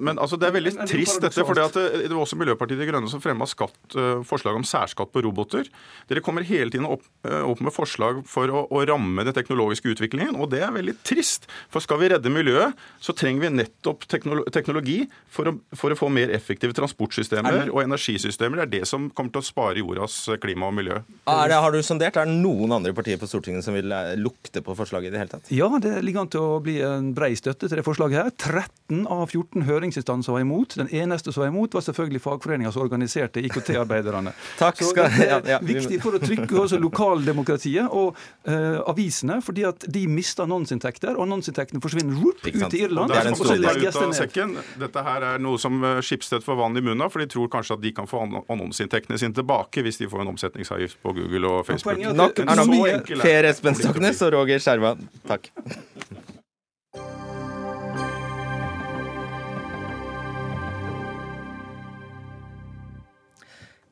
[0.00, 1.44] men altså, det er veldig men, trist dette.
[1.46, 1.66] for det,
[2.06, 5.68] det var også Miljøpartiet De Grønne som fremma uh, forslag om særskatt på roboter.
[6.10, 9.94] Dere kommer hele tiden opp, uh, opp med forslag for å, å, ramme den teknologiske
[9.94, 11.48] utviklingen, og det er veldig trist.
[11.72, 14.98] For skal vi redde miljøet, så trenger vi nettopp teknologi
[15.32, 18.62] for å, for å få mer effektive transportsystemer og energisystemer.
[18.62, 21.00] Det er det som kommer til å spare jordas klima og miljø.
[21.26, 22.18] Det, har du sondert?
[22.18, 25.22] Er det noen andre partier på Stortinget som vil eh, lukte på forslaget i det
[25.22, 25.50] hele tatt?
[25.54, 28.32] Ja, det ligger an til å bli en brei støtte til det forslaget her.
[28.36, 29.35] 13 av 14
[29.66, 30.76] høringsinstanser var imot.
[30.80, 34.34] Den eneste som var imot, var selvfølgelig fagforeninga som organiserte IKT-arbeiderne.
[34.62, 35.60] Takk skal, Så det er ja, ja.
[35.64, 38.16] viktig for å trykke også lokaldemokratiet og
[38.48, 41.16] uh, avisene, fordi at de mister annonseinntekter.
[41.16, 43.14] Og annonseinntektene forsvinner rup, ut til Irland.
[43.16, 44.10] Er og så legges det
[44.52, 44.62] ned.
[44.86, 47.48] Dette her er noe som Skipsted Schibsted får vann i munnen av, for de tror
[47.52, 51.52] kanskje at de kan få annonseinntektene sine tilbake hvis de får en omsetningsavgift på Google
[51.52, 52.00] og Facebook.
[52.16, 54.96] Nok er nok Per Espen Stoknes og Roger Skjerva.
[55.28, 55.52] Takk.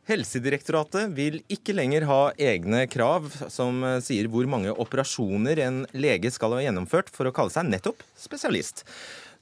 [0.04, 6.32] Helsedirektoratet vil ikke lenger ha egne krav som eh, sier hvor mange operasjoner en lege
[6.34, 8.84] skal ha gjennomført for å kalle seg nettopp spesialist,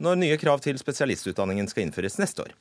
[0.02, 2.54] når nye krav til spesialistutdanningen skal innføres neste år.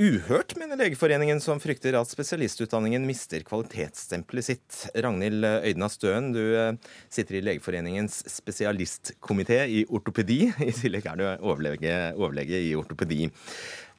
[0.00, 4.78] Uhørt, mener Legeforeningen, som frykter at spesialistutdanningen mister kvalitetsstempelet sitt.
[4.94, 10.44] Ragnhild Øydna Støen, du eh, sitter i Legeforeningens spesialistkomité i ortopedi.
[10.68, 13.26] I tillegg er du overlege, overlege i ortopedi.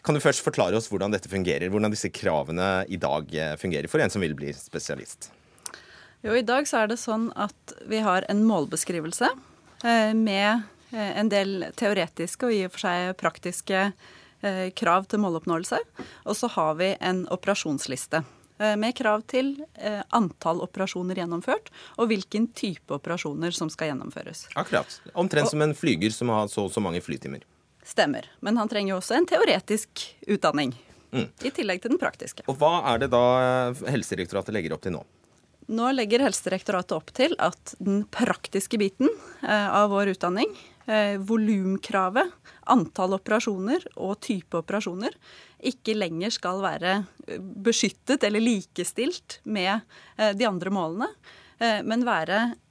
[0.02, 3.90] Kan du først forklare oss hvordan dette fungerer, hvordan disse kravene i dag eh, fungerer
[3.92, 5.30] for en som vil bli spesialist?
[6.26, 11.14] Jo, I dag så er det sånn at vi har en målbeskrivelse eh, med eh,
[11.22, 13.92] en del teoretiske og i og for seg praktiske
[14.74, 15.78] krav til måloppnåelse.
[16.26, 18.24] Og så har vi en operasjonsliste
[18.58, 19.52] med krav til
[20.18, 21.70] antall operasjoner gjennomført,
[22.02, 24.48] og hvilken type operasjoner som skal gjennomføres.
[24.58, 24.98] Akkurat.
[25.14, 27.46] Omtrent og, som en flyger som har så og så mange flytimer.
[27.84, 28.28] Stemmer.
[28.40, 30.76] Men han trenger jo også en teoretisk utdanning.
[31.12, 31.28] Mm.
[31.44, 32.46] I tillegg til den praktiske.
[32.48, 33.24] Og Hva er det da
[33.92, 35.02] Helsedirektoratet legger opp til nå?
[35.72, 39.10] Nå legger Helsedirektoratet opp til at den praktiske biten
[39.44, 40.50] eh, av vår utdanning,
[40.88, 42.32] eh, volumkravet,
[42.72, 45.16] antall operasjoner og type operasjoner,
[45.72, 46.96] ikke lenger skal være
[47.28, 49.86] eh, beskyttet eller likestilt med
[50.18, 51.08] de andre målene,
[51.86, 52.38] men være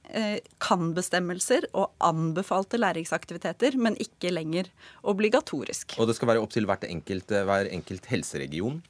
[0.61, 4.69] kan-bestemmelser og anbefalte læringsaktiviteter, men ikke lenger
[5.07, 5.95] obligatorisk.
[5.99, 8.81] Og det skal være opp til hvert enkelt, eh, hver enkelt helseregion?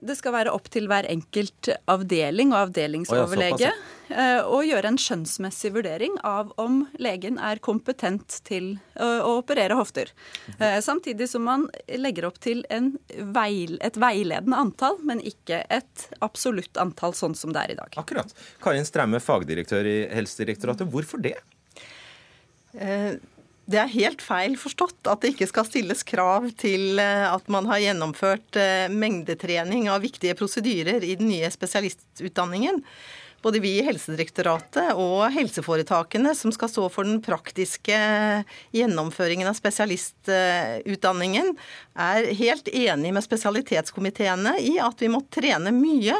[0.00, 3.70] Det skal være opp til hver enkelt avdeling og avdelingsoverlege
[4.12, 10.12] eh, å gjøre en skjønnsmessig vurdering av om legen er kompetent til å operere hofter.
[10.58, 16.76] Eh, samtidig som man legger opp til veil, et veiledende antall, men ikke et absolutt
[16.80, 17.96] antall, sånn som det er i dag.
[18.00, 18.36] Akkurat.
[18.62, 20.92] Karin Straume, fagdirektør i Helsedirektoratet.
[20.92, 21.38] Hvorfor det?
[22.76, 23.16] Eh,
[23.66, 27.66] det er helt feil forstått at det ikke skal stilles krav til eh, at man
[27.70, 32.82] har gjennomført eh, mengdetrening av viktige prosedyrer i den nye spesialistutdanningen.
[33.42, 37.98] Både vi i Helsedirektoratet og helseforetakene som skal stå for den praktiske
[38.74, 41.52] gjennomføringen av spesialistutdanningen,
[41.94, 46.16] er helt enig med spesialitetskomiteene i at vi må trene mye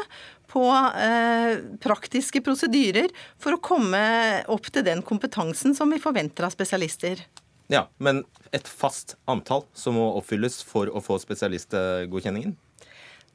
[0.57, 4.01] på eh, praktiske prosedyrer for å komme
[4.49, 7.21] opp til den kompetansen som vi forventer av spesialister.
[7.69, 8.23] Ja, Men
[8.55, 12.55] et fast antall som må oppfylles for å få spesialistgodkjenningen?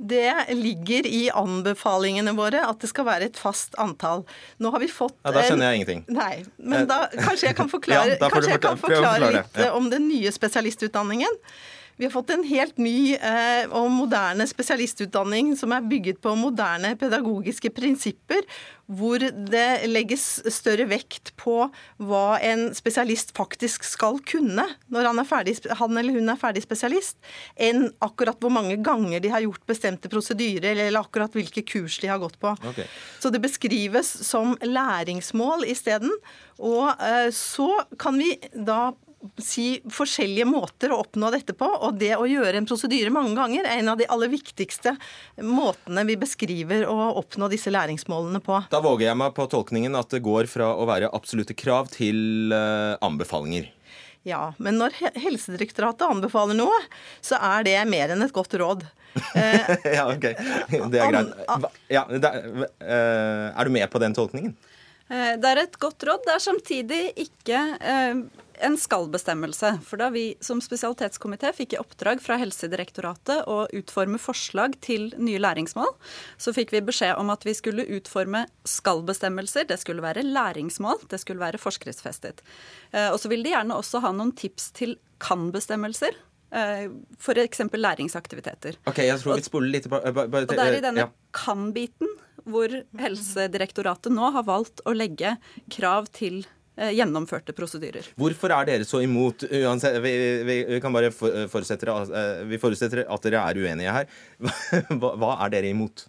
[0.02, 4.24] Det ligger i anbefalingene våre at det skal være et fast antall.
[4.58, 6.00] Nå har vi fått Ja, Da skjønner jeg ingenting.
[6.16, 10.08] Nei, men da kanskje jeg kan forklare, Ja, jeg kan forklare- litt eh, om den
[10.08, 11.38] nye spesialistutdanningen.
[12.02, 16.96] Vi har fått en helt ny eh, og moderne spesialistutdanning som er bygget på moderne
[16.98, 18.40] pedagogiske prinsipper,
[18.90, 21.68] hvor det legges større vekt på
[22.02, 26.64] hva en spesialist faktisk skal kunne når han, er ferdig, han eller hun er ferdig
[26.64, 27.20] spesialist,
[27.54, 32.10] enn akkurat hvor mange ganger de har gjort bestemte prosedyrer, eller akkurat hvilke kurs de
[32.10, 32.56] har gått på.
[32.72, 32.90] Okay.
[33.22, 36.10] Så det beskrives som læringsmål isteden.
[36.58, 37.70] Og eh, så
[38.02, 38.90] kan vi da
[39.42, 43.68] si forskjellige måter å oppnå dette på, og det å gjøre en prosedyre mange ganger
[43.68, 44.94] er en av de aller viktigste
[45.46, 48.62] måtene vi beskriver å oppnå disse læringsmålene på.
[48.72, 52.52] Da våger jeg meg på tolkningen at det går fra å være absolutte krav til
[52.54, 53.70] eh, anbefalinger.
[54.26, 56.76] Ja, men når Helsedirektoratet anbefaler noe,
[57.24, 58.84] så er det mer enn et godt råd.
[59.34, 60.28] Eh, ja, ok.
[60.92, 61.32] Det er greit.
[61.90, 64.54] Ja, er, eh, er du med på den tolkningen?
[65.10, 66.22] Eh, Det er et godt råd.
[66.28, 68.22] Det er samtidig ikke eh,
[68.64, 69.74] en skal-bestemmelse.
[69.86, 75.40] For da vi som spesialitetskomité fikk i oppdrag fra Helsedirektoratet å utforme forslag til nye
[75.42, 75.90] læringsmål,
[76.40, 79.68] så fikk vi beskjed om at vi skulle utforme skal-bestemmelser.
[79.70, 82.44] Det skulle være læringsmål, det skulle være forskriftsfestet.
[82.92, 86.16] Eh, Og så ville de gjerne også ha noen tips til kan-bestemmelser.
[86.52, 87.62] F.eks.
[87.72, 88.76] læringsaktiviteter.
[88.84, 91.12] Ok, jeg tror vi spoler litt eh, bare Og det er i eh, denne ja.
[91.32, 92.10] kan-biten
[92.44, 95.36] hvor Helsedirektoratet nå har valgt å legge
[95.72, 98.06] krav til eh, gjennomførte prosedyrer.
[98.16, 100.14] Hvorfor er dere så imot uansett, vi,
[100.48, 104.08] vi, vi kan bare forutsette, eh, vi forutsetter at dere er uenige her.
[105.00, 106.06] Hva, hva er dere imot?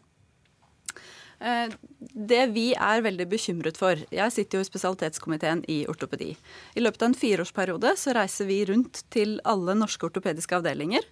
[1.43, 6.33] Eh, Det vi er veldig bekymret for Jeg sitter jo i spesialitetskomiteen i ortopedi.
[6.75, 11.03] I løpet av en fireårsperiode så reiser vi rundt til alle norske ortopediske avdelinger.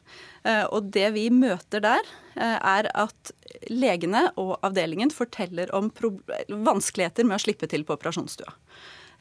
[0.45, 3.31] Eh, Og det vi møter der, eh, er at
[3.69, 8.55] legene og avdelingen forteller om vanskeligheter med å slippe til på operasjonsstua.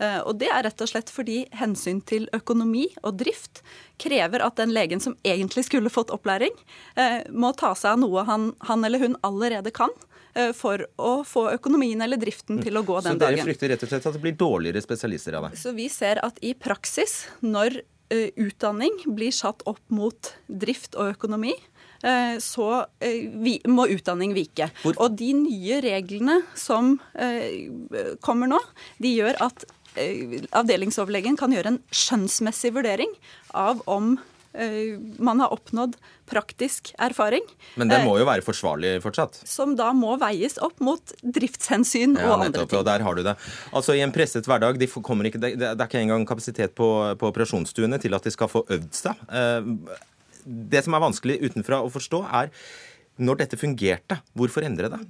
[0.01, 3.61] Eh, Og det er rett og slett fordi hensyn til økonomi og drift
[4.01, 6.55] krever at den legen som egentlig skulle fått opplæring,
[6.97, 9.93] eh, må ta seg av noe han, han eller hun allerede kan,
[10.35, 13.21] eh, for å få økonomien eller driften til å gå den dagen.
[13.21, 13.47] Så dere dagen.
[13.51, 15.59] frykter rett og slett at det blir dårligere spesialister av det?
[15.61, 21.53] Så vi ser at i praksis, når utdanning blir satt opp mot drift og økonomi,
[22.43, 22.87] så
[23.71, 24.67] må utdanning vike.
[24.97, 26.97] Og de nye reglene som
[28.21, 28.59] kommer nå,
[28.99, 29.63] de gjør at
[29.97, 33.11] avdelingsoverlegen kan gjøre en skjønnsmessig vurdering
[33.57, 34.13] av om
[34.53, 35.97] eh, man har oppnådd
[36.31, 37.43] praktisk erfaring.
[37.81, 39.41] Men det eh, må jo være forsvarlig fortsatt?
[39.51, 42.79] som da må veies opp mot driftshensyn Ja, og andre ting.
[42.79, 43.35] og der har du det.
[43.73, 47.99] Altså I en presset hverdag de ikke, det, er ikke engang kapasitet på, på operasjonsstuene
[48.03, 49.27] til at de skal få øvd seg.
[49.31, 49.99] Eh,
[50.41, 52.49] Det som er vanskelig utenfra å forstå, er
[53.21, 55.01] når dette fungerte, hvorfor endre det?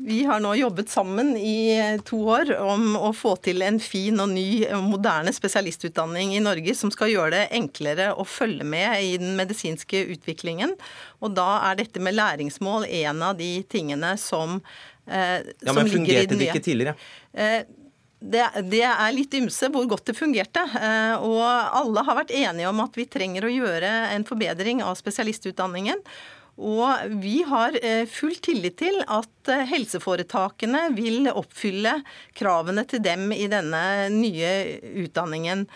[0.00, 4.30] Vi har nå jobbet sammen i to år om å få til en fin og
[4.30, 9.34] ny moderne spesialistutdanning i Norge som skal gjøre det enklere å følge med i den
[9.38, 10.76] medisinske utviklingen.
[11.18, 14.60] Og da er dette med læringsmål en av de tingene som,
[15.10, 16.94] eh, Ja, som Men ligger i fungerte det ikke tidligere?
[17.34, 17.62] Eh,
[18.20, 20.62] det, det er litt ymse hvor godt det fungerte.
[20.78, 24.94] eh, Og alle har vært enige om at vi trenger å gjøre en forbedring av
[24.94, 25.98] spesialistutdanningen.
[26.58, 32.00] Og vi har eh, full tillit til at eh, helseforetakene vil oppfylle
[32.38, 34.50] kravene til dem i denne nye
[35.04, 35.68] utdanningen.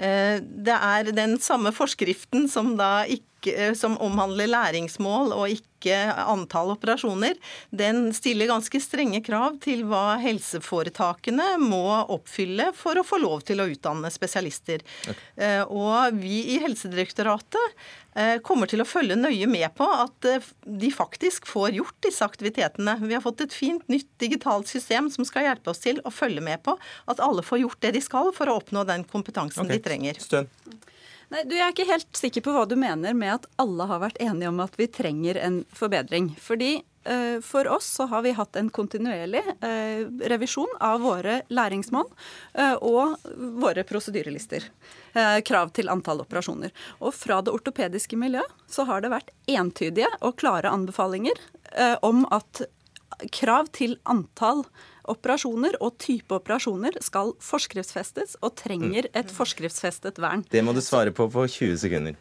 [0.00, 5.96] Eh, Det er den samme forskriften som da ikke eh, som omhandler læringsmål og ikke
[6.28, 7.38] antall operasjoner,
[7.72, 13.62] den stiller ganske strenge krav til hva helseforetakene må oppfylle for å få lov til
[13.62, 14.84] å utdanne spesialister.
[15.08, 15.64] Okay.
[15.72, 17.80] Og vi i Helsedirektoratet
[18.14, 22.26] eh, kommer til å følge nøye med på at eh, de faktisk får gjort disse
[22.26, 22.96] aktivitetene.
[23.02, 26.44] Vi har fått et fint nytt digitalt system som skal hjelpe oss til å følge
[26.44, 26.76] med på
[27.10, 29.78] at alle får gjort det de skal for å oppnå den kompetansen okay.
[29.78, 30.22] de trenger.
[30.22, 30.50] Støn.
[31.30, 34.02] Nei, du, Jeg er ikke helt sikker på hva du mener med at alle har
[34.02, 36.32] vært enige om at vi trenger en forbedring.
[36.42, 40.02] Fordi eh, for oss så har vi hatt en kontinuerlig eh,
[40.32, 42.08] revisjon av våre læringsmål
[42.58, 43.14] eh, og
[43.62, 44.66] våre prosedyrelister.
[45.14, 46.74] Eh, krav til antall operasjoner.
[46.98, 51.38] Og fra det ortopediske miljøet så har det vært entydige og klare anbefalinger
[51.76, 52.64] eh, om at
[53.30, 54.89] krav til antall operasjoner
[55.80, 60.44] og type operasjoner skal forskriftsfestes og trenger et forskriftsfestet vern.
[60.50, 62.18] Det må du svare på på 20 sekunder.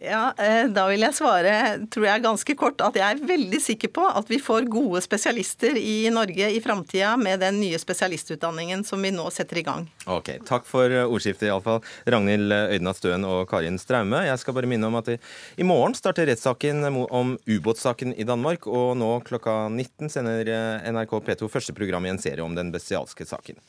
[0.00, 1.52] Ja, eh, Da vil jeg svare
[1.92, 5.76] tror jeg ganske kort at jeg er veldig sikker på at vi får gode spesialister
[5.76, 9.84] i Norge i framtida med den nye spesialistutdanningen som vi nå setter i gang.
[10.06, 11.82] Ok, Takk for ordskiftet, iallfall.
[12.08, 14.22] Ragnhild Øydna Støen og Karin Straume.
[14.24, 18.96] Jeg skal bare minne om at i morgen starter rettssaken om ubåtsaken i Danmark, og
[19.00, 20.48] nå klokka 19 sender
[20.88, 23.60] NRK P2 første program i en serie om den bestialske saken.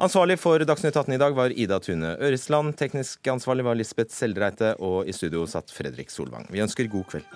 [0.00, 2.72] Ansvarlig for Dagsnytt 18 i dag var Ida Tune Øresland.
[2.76, 6.46] Teknisk ansvarlig var Lisbeth Seldreite, og i studio satt Fredrik Solvang.
[6.48, 7.26] Vi ønsker god kveld.